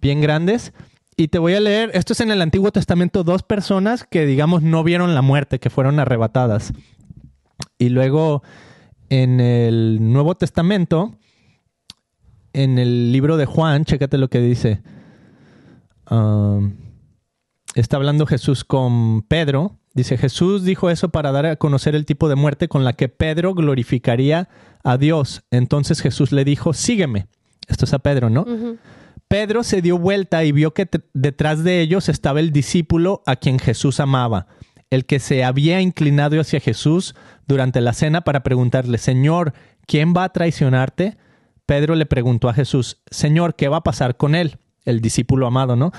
[0.00, 0.72] bien grandes.
[1.18, 4.62] Y te voy a leer, esto es en el Antiguo Testamento, dos personas que digamos
[4.62, 6.72] no vieron la muerte, que fueron arrebatadas.
[7.76, 8.42] Y luego
[9.12, 11.18] en el Nuevo Testamento,
[12.54, 14.80] en el libro de Juan, chécate lo que dice.
[16.10, 16.76] Um,
[17.74, 19.78] está hablando Jesús con Pedro.
[19.92, 23.10] Dice, Jesús dijo eso para dar a conocer el tipo de muerte con la que
[23.10, 24.48] Pedro glorificaría
[24.82, 25.42] a Dios.
[25.50, 27.26] Entonces Jesús le dijo, sígueme.
[27.68, 28.46] Esto es a Pedro, ¿no?
[29.28, 33.58] Pedro se dio vuelta y vio que detrás de ellos estaba el discípulo a quien
[33.58, 34.46] Jesús amaba,
[34.92, 37.14] el que se había inclinado hacia Jesús
[37.48, 39.54] durante la cena para preguntarle, Señor,
[39.86, 41.16] ¿quién va a traicionarte?
[41.64, 44.58] Pedro le preguntó a Jesús, Señor, ¿qué va a pasar con él?
[44.84, 45.92] El discípulo amado, ¿no?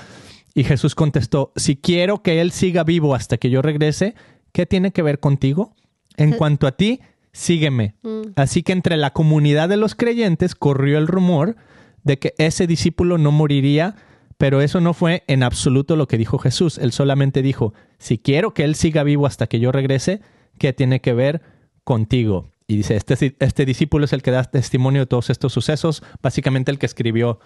[0.54, 4.14] Y Jesús contestó, si quiero que él siga vivo hasta que yo regrese,
[4.52, 5.74] ¿qué tiene que ver contigo?
[6.16, 7.00] En cuanto a ti,
[7.32, 7.96] sígueme.
[8.36, 11.56] Así que entre la comunidad de los creyentes corrió el rumor
[12.04, 13.96] de que ese discípulo no moriría,
[14.38, 16.78] pero eso no fue en absoluto lo que dijo Jesús.
[16.78, 20.20] Él solamente dijo, si quiero que él siga vivo hasta que yo regrese,
[20.58, 21.42] ¿qué tiene que ver
[21.84, 22.50] contigo?
[22.66, 26.70] Y dice, este, este discípulo es el que da testimonio de todos estos sucesos, básicamente
[26.70, 27.38] el que escribió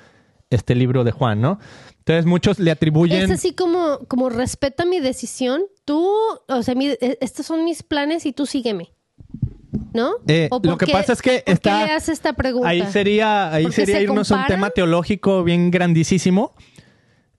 [0.51, 1.59] este libro de Juan, ¿no?
[1.99, 3.23] Entonces muchos le atribuyen...
[3.25, 5.63] Es así como, como respeta mi decisión.
[5.85, 6.09] Tú,
[6.49, 8.93] o sea, mi- e- estos son mis planes y tú sígueme.
[9.93, 10.13] ¿No?
[10.27, 12.69] Eh, ¿O lo que qué- pasa es que qué está- le hace esta pregunta?
[12.69, 16.55] Ahí sería, ahí ¿Porque sería se irnos a un tema teológico bien grandísimo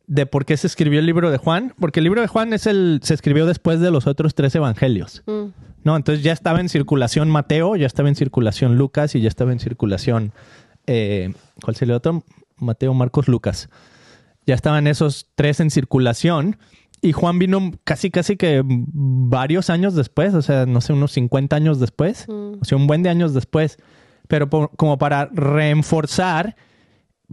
[0.10, 2.66] de por qué se escribió el libro de Juan, porque el libro de Juan es
[2.66, 5.22] el, se escribió después de los otros tres evangelios.
[5.28, 5.51] Mm.
[5.84, 9.51] No, entonces ya estaba en circulación Mateo, ya estaba en circulación Lucas y ya estaba
[9.53, 10.34] en circulación,
[10.88, 11.32] eh,
[11.64, 12.24] ¿cuál sería el otro?
[12.57, 13.70] Mateo, Marcos, Lucas.
[14.47, 16.57] Ya estaban esos tres en circulación
[17.01, 21.55] y Juan vino casi, casi que varios años después, o sea, no sé, unos 50
[21.55, 23.78] años después, o sea, un buen de años después,
[24.28, 26.55] pero por- como para reforzar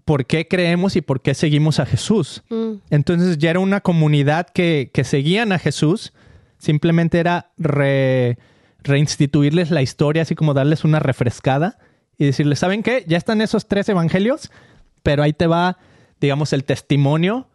[0.04, 2.42] por qué creemos y por qué seguimos a Jesús.
[2.50, 2.74] Mm.
[2.90, 6.12] Entonces ya era una comunidad que, que seguían a Jesús,
[6.58, 8.38] simplemente era re-
[8.82, 11.78] reinstituirles la historia, así como darles una refrescada
[12.18, 13.04] y decirles, ¿saben qué?
[13.08, 14.50] Ya están esos tres evangelios,
[15.02, 15.78] pero ahí te va,
[16.20, 17.48] digamos, el testimonio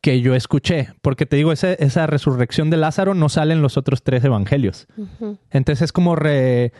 [0.00, 4.02] que yo escuché, porque te digo, esa resurrección de Lázaro no sale en los otros
[4.04, 4.86] tres evangelios.
[5.50, 6.72] Entonces es como re,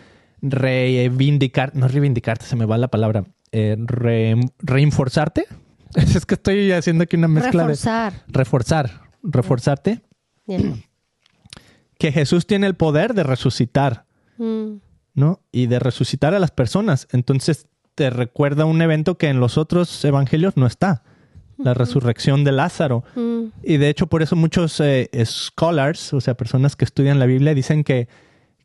[0.43, 5.47] reivindicar, no reivindicarte, se me va la palabra, eh, re- reinforzarte.
[5.95, 8.13] Es que estoy haciendo aquí una mezcla Reforzar.
[8.13, 10.01] de reforzar, reforzarte,
[11.99, 14.05] que Jesús tiene el poder de resucitar,
[14.39, 14.81] Mm.
[15.15, 15.41] ¿no?
[15.51, 17.09] Y de resucitar a las personas.
[17.11, 21.03] Entonces te recuerda un evento que en los otros evangelios no está,
[21.57, 23.03] la resurrección de Lázaro.
[23.15, 23.45] Mm.
[23.63, 27.55] Y de hecho por eso muchos eh, scholars, o sea, personas que estudian la Biblia,
[27.55, 28.09] dicen que,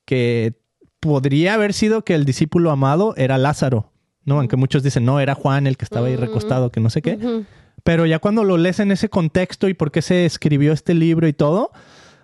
[0.04, 0.60] que
[1.00, 3.91] podría haber sido que el discípulo amado era Lázaro,
[4.26, 4.39] ¿no?
[4.39, 7.43] Aunque muchos dicen, no, era Juan el que estaba ahí recostado, que no sé qué.
[7.84, 11.28] Pero ya cuando lo lees en ese contexto y por qué se escribió este libro
[11.28, 11.72] y todo,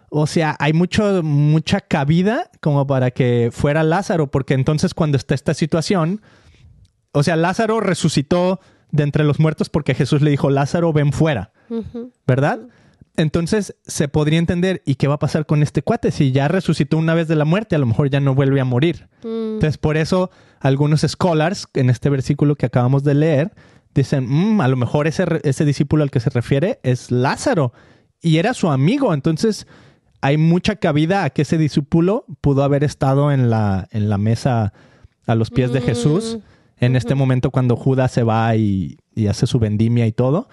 [0.09, 5.35] o sea, hay mucho, mucha cabida como para que fuera Lázaro, porque entonces cuando está
[5.35, 6.21] esta situación,
[7.11, 8.59] o sea, Lázaro resucitó
[8.91, 11.51] de entre los muertos porque Jesús le dijo, Lázaro, ven fuera.
[12.25, 12.59] ¿verdad?
[13.17, 16.11] Entonces se podría entender, ¿y qué va a pasar con este cuate?
[16.11, 18.65] Si ya resucitó una vez de la muerte, a lo mejor ya no vuelve a
[18.65, 19.09] morir.
[19.23, 19.55] Mm.
[19.55, 23.55] Entonces, por eso algunos scholars en este versículo que acabamos de leer
[23.95, 27.73] dicen, "Mm, a lo mejor ese, ese discípulo al que se refiere es Lázaro
[28.21, 29.13] y era su amigo.
[29.15, 29.65] Entonces,
[30.21, 34.73] hay mucha cabida a que ese discípulo pudo haber estado en la, en la mesa
[35.25, 36.37] a los pies de Jesús
[36.79, 40.47] en este momento cuando Judas se va y, y hace su vendimia y todo.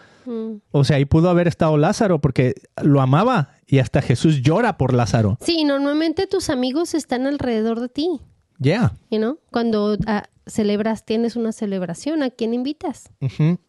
[0.70, 4.94] O sea, ahí pudo haber estado Lázaro porque lo amaba y hasta Jesús llora por
[4.94, 5.36] Lázaro.
[5.42, 8.20] Sí, normalmente tus amigos están alrededor de ti,
[8.58, 8.92] Yeah.
[9.10, 9.38] you know?
[9.50, 13.10] Cuando ah, celebras, tienes una celebración, ¿a quién invitas?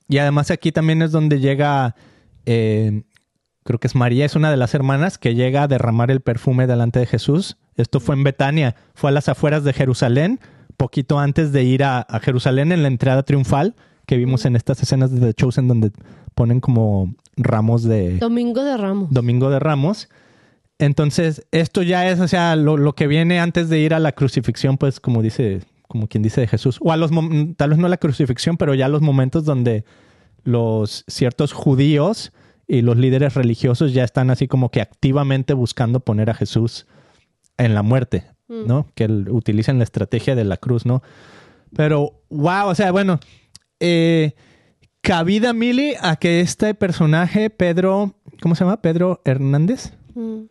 [0.08, 1.96] Y además aquí también es donde llega,
[2.46, 3.04] eh,
[3.64, 6.68] creo que es María, es una de las hermanas que llega a derramar el perfume
[6.68, 7.58] delante de Jesús.
[7.76, 10.40] Esto fue en Betania, fue a las afueras de Jerusalén,
[10.76, 14.82] poquito antes de ir a, a Jerusalén en la entrada triunfal que vimos en estas
[14.82, 15.92] escenas de The Chosen donde
[16.36, 19.12] ponen como ramos de Domingo de Ramos.
[19.12, 20.10] Domingo de Ramos.
[20.78, 24.12] Entonces, esto ya es, o sea, lo, lo que viene antes de ir a la
[24.12, 27.12] crucifixión, pues como dice, como quien dice de Jesús, o a los,
[27.56, 29.86] tal vez no la crucifixión, pero ya los momentos donde
[30.44, 32.34] los ciertos judíos
[32.68, 36.88] y los líderes religiosos ya están así como que activamente buscando poner a Jesús
[37.58, 38.88] en la muerte, ¿no?
[38.96, 41.02] Que el- utilizan la estrategia de la cruz, ¿no?
[41.76, 43.20] Pero, wow, o sea, bueno,
[43.80, 44.34] eh,
[45.02, 48.82] cabida, Mili, a que este personaje, Pedro, ¿cómo se llama?
[48.82, 50.44] Pedro Hernández, Mm.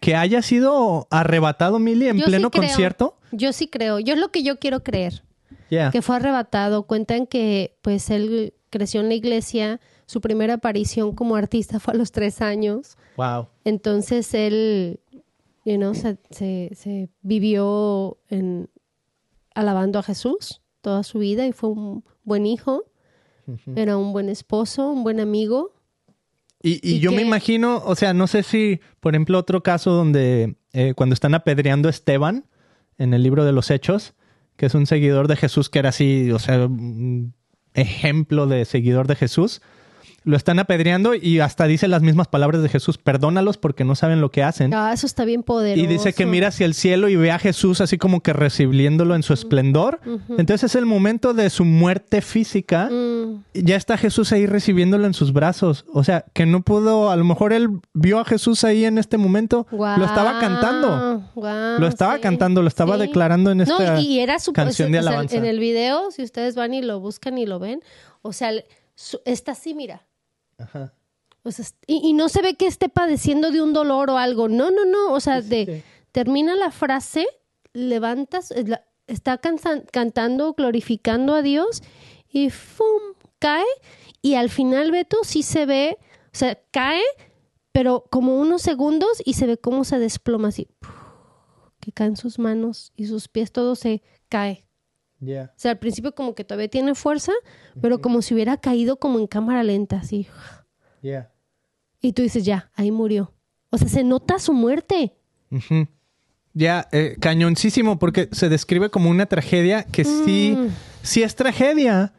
[0.00, 3.16] que haya sido arrebatado, Mili, en Yo pleno concierto.
[3.32, 5.22] Yo sí creo, yo es lo que yo quiero creer.
[5.68, 5.92] Yeah.
[5.92, 6.82] que fue arrebatado.
[6.82, 11.96] Cuentan que pues él creció en la iglesia, su primera aparición como artista fue a
[11.96, 12.96] los tres años.
[13.16, 13.46] Wow.
[13.64, 14.98] Entonces él,
[15.64, 18.68] you know, se, se- se vivió en,
[19.54, 22.84] alabando a Jesús toda su vida y fue un buen hijo,
[23.74, 25.74] era un buen esposo, un buen amigo.
[26.62, 29.90] Y, y ¿Y yo me imagino, o sea, no sé si, por ejemplo, otro caso
[29.92, 32.46] donde eh, cuando están apedreando a Esteban
[32.98, 34.14] en el libro de los Hechos,
[34.56, 37.34] que es un seguidor de Jesús que era así, o sea, un
[37.74, 39.62] ejemplo de seguidor de Jesús,
[40.22, 44.20] lo están apedreando y hasta dice las mismas palabras de Jesús, perdónalos porque no saben
[44.20, 44.74] lo que hacen.
[44.74, 45.82] Ah, eso está bien poderoso.
[45.82, 49.14] Y dice que mira hacia el cielo y ve a Jesús así como que recibiéndolo
[49.14, 50.00] en su esplendor.
[50.28, 52.90] Entonces es el momento de su muerte física.
[52.90, 55.84] Mm, Ya está Jesús ahí recibiéndolo en sus brazos.
[55.92, 59.16] O sea, que no pudo, a lo mejor él vio a Jesús ahí en este
[59.16, 59.66] momento.
[59.70, 61.22] Lo estaba cantando.
[61.34, 63.00] Lo estaba sí, cantando, lo estaba sí.
[63.02, 65.36] declarando en esta No, y era su canción de o sea, alabanza.
[65.36, 67.80] en el video, si ustedes van y lo buscan y lo ven,
[68.22, 68.52] o sea,
[69.24, 70.02] está así, mira.
[70.60, 70.94] Ajá.
[71.42, 74.48] O sea, y, y no se ve que esté padeciendo de un dolor o algo.
[74.48, 75.12] No, no, no.
[75.12, 75.82] O sea, de
[76.12, 77.26] termina la frase,
[77.72, 81.82] levantas, la- está cansa- cantando, glorificando a Dios
[82.28, 83.14] y ¡fum!
[83.38, 83.64] cae.
[84.22, 85.96] Y al final, Beto, sí se ve,
[86.26, 87.02] o sea, cae,
[87.72, 90.68] pero como unos segundos y se ve cómo se desploma así.
[91.80, 94.66] Que caen sus manos y sus pies, todo se cae.
[95.20, 95.50] Yeah.
[95.54, 97.32] O sea, al principio como que todavía tiene fuerza,
[97.80, 100.26] pero como si hubiera caído como en cámara lenta, así.
[101.02, 101.30] Yeah.
[102.00, 103.32] Y tú dices, ya, ahí murió.
[103.70, 105.14] O sea, se nota su muerte.
[105.50, 105.86] Ujú.
[106.54, 110.68] Ya, eh, cañoncísimo, porque se describe como una tragedia que sí, Mm.
[111.02, 112.12] sí es tragedia,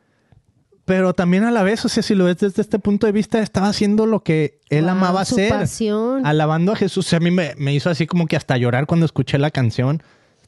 [0.86, 3.40] pero también a la vez, o sea, si lo ves desde este punto de vista,
[3.42, 5.50] estaba haciendo lo que él Wow, amaba su hacer.
[5.52, 6.26] pasión.
[6.26, 7.08] Alabando a Jesús.
[7.08, 9.52] O sea, a mí me, me hizo así como que hasta llorar cuando escuché la
[9.52, 10.02] canción.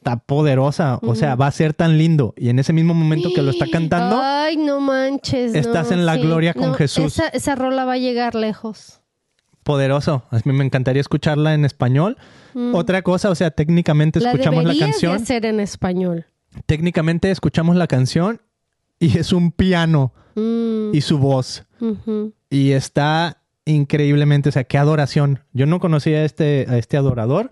[0.04, 2.34] Está poderosa, o sea, va a ser tan lindo.
[2.36, 5.56] Y en ese mismo momento que lo está cantando, Ay, no manches.
[5.56, 6.22] Estás no, en la sí.
[6.22, 7.06] gloria con No, Jesús.
[7.20, 9.00] Esa, esa rola va a llegar lejos.
[9.64, 10.24] poderoso.
[10.30, 12.18] A mí me encantaría escucharla en español.
[12.74, 14.24] Otra cosa, o sea, técnicamente Mm.
[14.24, 15.16] La escuchamos la canción.
[15.18, 16.26] de hacer en español.
[16.66, 18.42] técnicamente escuchamos la canción
[19.00, 21.64] y es un piano Mm, y su voz.
[22.50, 25.40] Y está increíblemente, o sea, qué adoración.
[25.54, 27.52] Yo no conocía a este, a este adorador,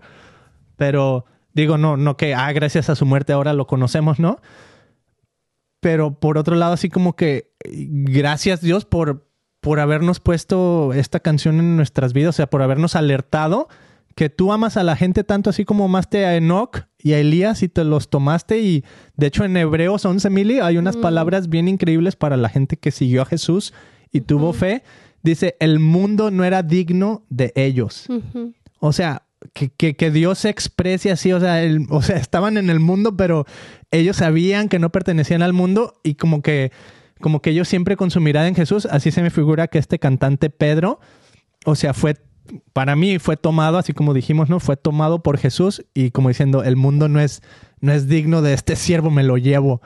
[0.76, 1.24] pero
[1.54, 4.40] digo, no, no que, ah, gracias a su muerte ahora lo conocemos, ¿no?
[5.80, 9.28] Pero por otro lado, así como que, gracias Dios por,
[9.60, 13.68] por habernos puesto esta canción en nuestras vidas, o sea, por habernos alertado
[14.14, 17.62] que tú amas a la gente tanto así como amaste a Enoch y a Elías
[17.62, 18.84] y te los tomaste y
[19.16, 22.90] de hecho en Hebreos 11 mili hay unas palabras bien increíbles para la gente que
[22.90, 23.72] siguió a Jesús
[24.10, 24.82] y tuvo fe.
[25.22, 28.06] Dice, el mundo no era digno de ellos.
[28.80, 29.22] O sea,
[29.52, 32.80] que, que, que Dios se exprese así, o sea, el- o sea, estaban en el
[32.80, 33.46] mundo, pero
[33.90, 36.72] ellos sabían que no pertenecían al mundo y como que,
[37.20, 39.98] como que ellos siempre con su mirada en Jesús, así se me figura que este
[39.98, 41.00] cantante Pedro,
[41.64, 42.16] o sea, fue,
[42.72, 44.58] para mí fue tomado, así como dijimos, ¿no?
[44.60, 47.40] Fue tomado por Jesús y como diciendo, el mundo no es,
[47.80, 49.80] no es digno de este siervo, me lo llevo,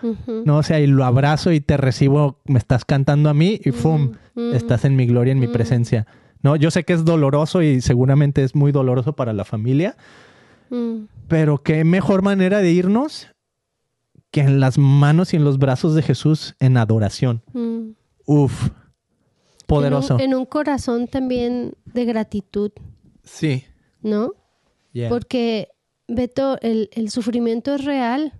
[0.46, 0.58] ¿no?
[0.58, 4.12] O sea, y lo abrazo y te recibo, me estás cantando a mí y ¡fum!
[4.54, 6.06] Estás en mi gloria, en mi presencia.
[6.46, 6.54] ¿No?
[6.56, 9.96] Yo sé que es doloroso y seguramente es muy doloroso para la familia,
[10.70, 11.06] Mm.
[11.28, 13.28] pero qué mejor manera de irnos
[14.32, 17.42] que en las manos y en los brazos de Jesús en adoración.
[17.52, 17.90] Mm.
[18.26, 18.70] Uf,
[19.66, 20.14] poderoso.
[20.14, 22.70] En un, en un corazón también de gratitud,
[23.24, 23.64] Sí.
[24.02, 24.32] ¿no?
[24.92, 25.08] Yeah.
[25.08, 25.68] Porque,
[26.08, 28.32] Beto, el, el sufrimiento es real.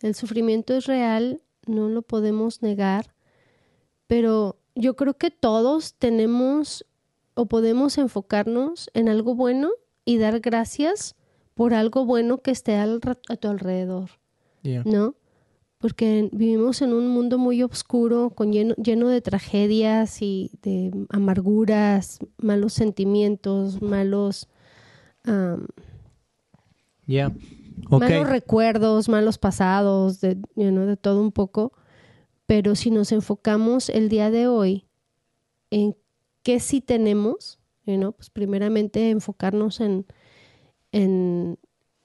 [0.00, 1.42] El sufrimiento es real.
[1.66, 3.14] no lo podemos negar,
[4.06, 6.84] pero yo creo que todos tenemos
[7.36, 9.70] o podemos enfocarnos en algo bueno
[10.04, 11.14] y dar gracias
[11.54, 14.10] por algo bueno que esté al a tu alrededor,
[14.62, 14.82] Yeah.
[14.84, 15.14] ¿no?
[15.78, 22.18] Porque vivimos en un mundo muy oscuro, con lleno, lleno de tragedias y de amarguras,
[22.38, 24.48] malos sentimientos, malos,
[27.06, 27.32] Yeah.
[27.90, 28.00] Ok.
[28.00, 31.72] malos recuerdos, malos pasados, de, you know, de todo un poco.
[32.46, 34.86] Pero si nos enfocamos el día de hoy
[35.70, 35.96] en
[36.46, 40.06] qué sí tenemos, know, pues primeramente enfocarnos en,
[40.92, 41.58] en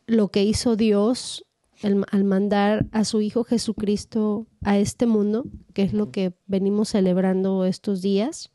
[0.08, 1.46] lo que hizo Dios
[1.84, 7.66] al mandar a su Hijo Jesucristo a este mundo, que es lo que venimos celebrando
[7.66, 8.52] estos días,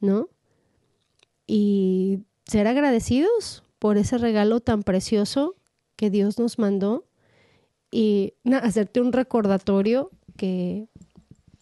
[0.00, 0.30] ¿no?
[1.46, 5.54] Y ser agradecidos por ese regalo tan precioso
[5.94, 7.06] que Dios nos mandó
[7.88, 10.88] y hacerte un recordatorio que,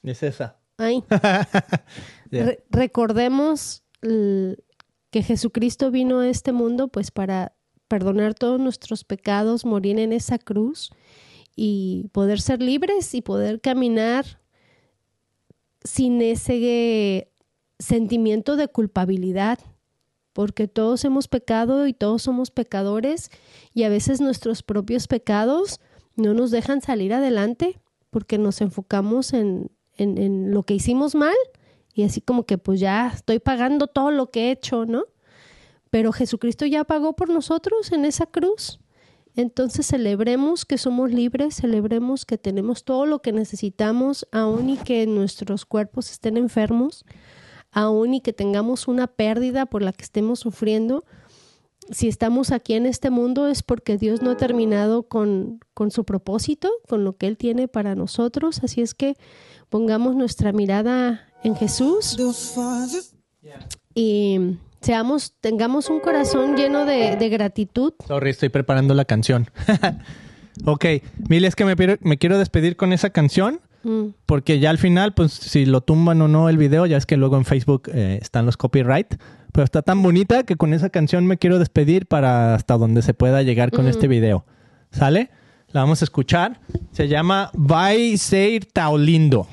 [0.03, 0.62] Es esa.
[0.83, 1.05] Ay,
[2.30, 2.47] Yeah.
[2.47, 7.53] Re- recordemos que Jesucristo vino a este mundo pues para
[7.89, 10.91] perdonar todos nuestros pecados, morir en esa cruz
[11.55, 14.24] y poder ser libres y poder caminar
[15.85, 17.30] sin ese
[17.78, 19.59] sentimiento de culpabilidad,
[20.33, 23.30] porque todos hemos pecado y todos somos pecadores
[23.74, 25.80] y a veces nuestros propios pecados
[26.16, 27.78] no nos dejan salir adelante
[28.09, 31.34] porque nos enfocamos en, en- en lo que hicimos mal
[31.95, 35.05] y así como que pues ya estoy pagando todo lo que he hecho, ¿no?
[35.90, 38.80] Pero Jesucristo ya pagó por nosotros en esa cruz.
[39.34, 45.07] Entonces celebremos que somos libres, celebremos que tenemos todo lo que necesitamos, aun y que
[45.07, 47.05] nuestros cuerpos estén enfermos,
[47.70, 51.05] aun y que tengamos una pérdida por la que estemos sufriendo.
[51.90, 56.05] Si estamos aquí en este mundo es porque Dios no ha terminado con, con su
[56.05, 58.62] propósito, con lo que Él tiene para nosotros.
[58.62, 59.16] Así es que
[59.73, 62.16] pongamos nuestra mirada en Jesús
[63.95, 67.95] y seamos, tengamos un corazón lleno de, de gratitud.
[68.07, 69.49] Sorry, estoy preparando la canción.
[70.66, 70.85] ok,
[71.29, 73.61] Mil, es que me, quiero- me quiero despedir con esa canción.
[73.83, 77.07] Mm, Porque ya al final, pues si lo tumban o no el video, ya es
[77.07, 79.14] que luego en Facebook eh, están los copyright.
[79.53, 83.12] Pero está tan bonita que con esa canción me quiero despedir para hasta donde se
[83.14, 84.45] pueda llegar con este video.
[84.93, 85.31] ¿Sale?
[85.73, 86.61] La vamos a escuchar.
[86.93, 89.47] Se llama Vai ser tan lindo.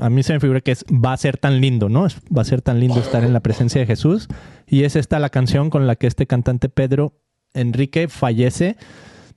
[0.00, 2.06] A mí se me figura que es va a ser tan lindo, ¿no?
[2.06, 4.28] Es- Va a ser tan lindo estar en la presencia de Jesús.
[4.66, 7.14] Y es esta la canción con la que este cantante Pedro
[7.54, 8.76] Enrique fallece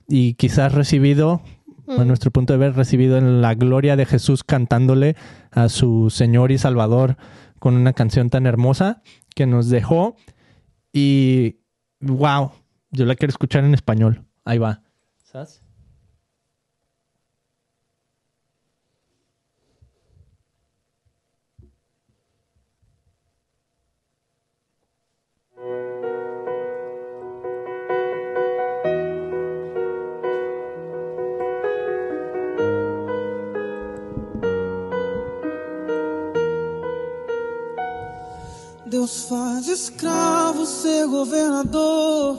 [0.08, 1.40] y quizás recibido,
[1.88, 5.16] a nuestro punto de ver, recibido en la gloria de Jesús cantándole
[5.50, 7.16] a su Señor y Salvador
[7.58, 9.02] con una canción tan hermosa
[9.34, 10.16] que nos dejó.
[10.92, 11.56] Y
[12.00, 12.52] wow,
[12.90, 14.24] yo la quiero escuchar en español.
[14.44, 14.82] Ahí va.
[15.24, 15.62] ¿Sabes?
[39.00, 42.38] Deus faz escravo ser governador.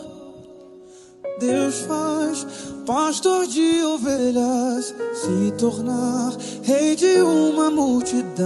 [1.39, 2.45] Deus faz
[2.85, 6.31] pastor de ovelhas se tornar
[6.61, 8.45] rei de uma multidão.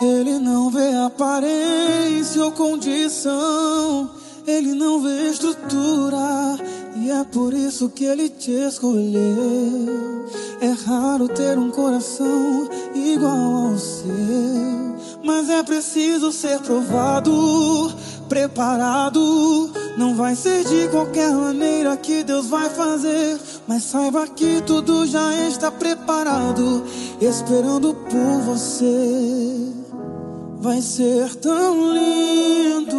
[0.00, 4.08] Ele não vê aparência ou condição,
[4.46, 6.56] ele não vê estrutura,
[6.96, 10.24] e é por isso que ele te escolheu.
[10.58, 14.85] É raro ter um coração igual ao seu,
[15.26, 17.92] mas é preciso ser provado,
[18.28, 19.72] preparado.
[19.98, 25.34] Não vai ser de qualquer maneira que Deus vai fazer, mas saiba que tudo já
[25.48, 26.84] está preparado,
[27.20, 29.72] esperando por você.
[30.58, 32.96] Vai ser tão lindo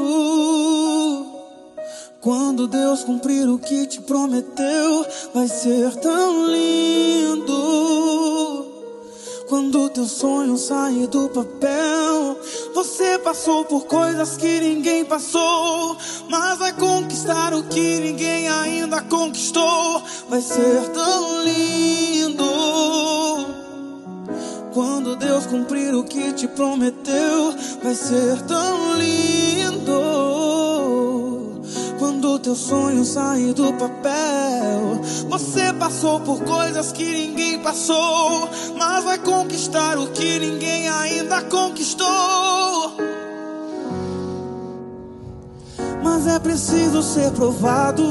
[2.19, 5.05] quando Deus cumprir o que te prometeu.
[5.33, 8.26] Vai ser tão lindo
[9.47, 12.37] quando teu sonho sair do papel.
[12.73, 15.97] Você passou por coisas que ninguém passou,
[16.29, 20.03] mas vai conquistar o que ninguém ainda conquistou.
[20.29, 22.43] Vai ser tão lindo.
[24.73, 30.06] Quando Deus cumprir o que te prometeu, vai ser tão lindo.
[32.17, 34.99] Quando teu sonho sair do papel,
[35.29, 42.07] você passou por coisas que ninguém passou, mas vai conquistar o que ninguém ainda conquistou.
[46.03, 48.03] Mas é preciso ser provado,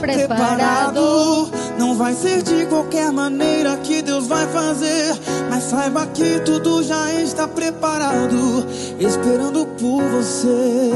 [0.00, 0.90] Preparado.
[0.90, 1.50] preparado.
[1.78, 5.16] Não vai ser de qualquer maneira que vai fazer.
[5.48, 8.66] Mas saiba que tudo já está preparado,
[8.98, 10.90] esperando por você.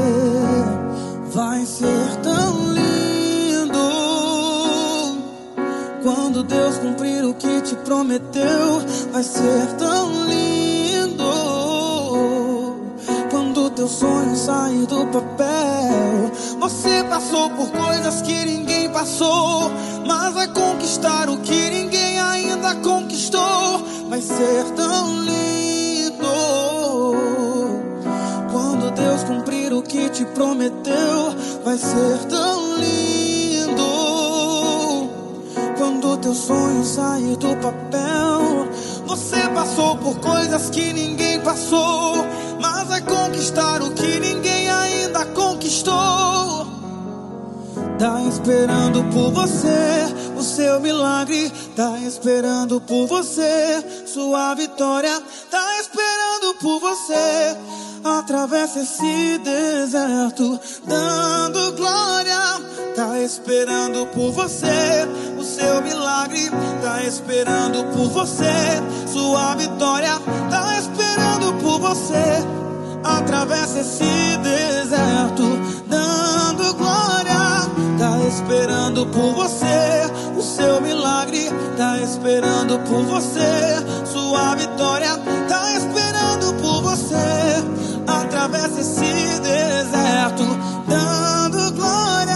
[1.37, 3.77] Vai ser tão lindo
[6.01, 8.81] quando Deus cumprir o que te prometeu.
[9.11, 11.23] Vai ser tão lindo
[13.29, 16.31] quando teu sonho sair do papel.
[16.59, 19.71] Você passou por coisas que ninguém passou,
[20.07, 23.85] mas vai conquistar o que ninguém ainda conquistou.
[24.09, 24.96] Vai ser tão
[29.87, 31.35] que te prometeu.
[31.63, 33.83] Vai ser tão lindo
[35.77, 38.67] quando teu sonho sair do papel.
[39.07, 42.25] Você passou por coisas que ninguém passou,
[42.59, 46.67] mas vai conquistar o que ninguém ainda conquistou.
[47.97, 50.05] Tá esperando por você
[50.37, 55.19] o seu milagre, tá esperando por você sua vitória,
[55.49, 57.57] tá esperando por você.
[58.27, 62.59] Atravessa esse deserto, dando glória.
[62.93, 65.07] Tá esperando por você
[65.37, 66.51] o seu milagre,
[66.81, 70.19] tá esperando por você sua vitória,
[70.49, 72.43] tá esperando por você.
[73.01, 75.43] Atravessa esse deserto,
[75.87, 77.07] dando glória.
[77.97, 85.17] Tá esperando por você o seu milagre, tá esperando por você sua vitória,
[88.79, 90.43] Esse deserto,
[90.87, 92.35] dando glória.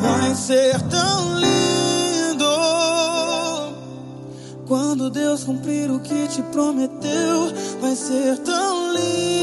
[0.00, 2.44] Vai ser tão lindo
[4.66, 7.52] quando Deus cumprir o que te prometeu.
[7.80, 9.34] Vai ser tão lindo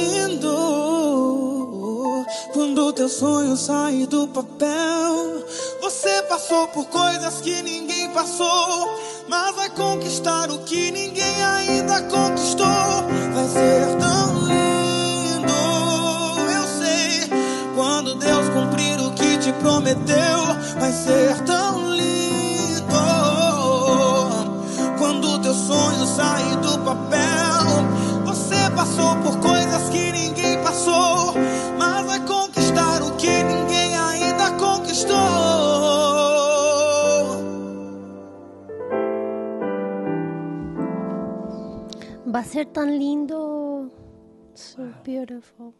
[2.53, 5.45] quando teu sonho sair do papel.
[5.82, 8.89] Você passou por coisas que ninguém passou,
[9.28, 12.68] mas vai conquistar o que ninguém ainda conquistou.
[13.34, 14.50] Vai ser tão lindo,
[17.82, 20.39] Quando Deus cumprir o que te prometeu,
[20.79, 22.86] vai ser tão lindo.
[24.99, 27.65] Quando teu sonho sair do papel,
[28.23, 31.34] você passou por coisas que ninguém passou,
[31.79, 35.15] mas vai conquistar o que ninguém ainda conquistou.
[42.27, 43.91] Va a ser tan lindo.
[44.53, 45.73] So beautiful.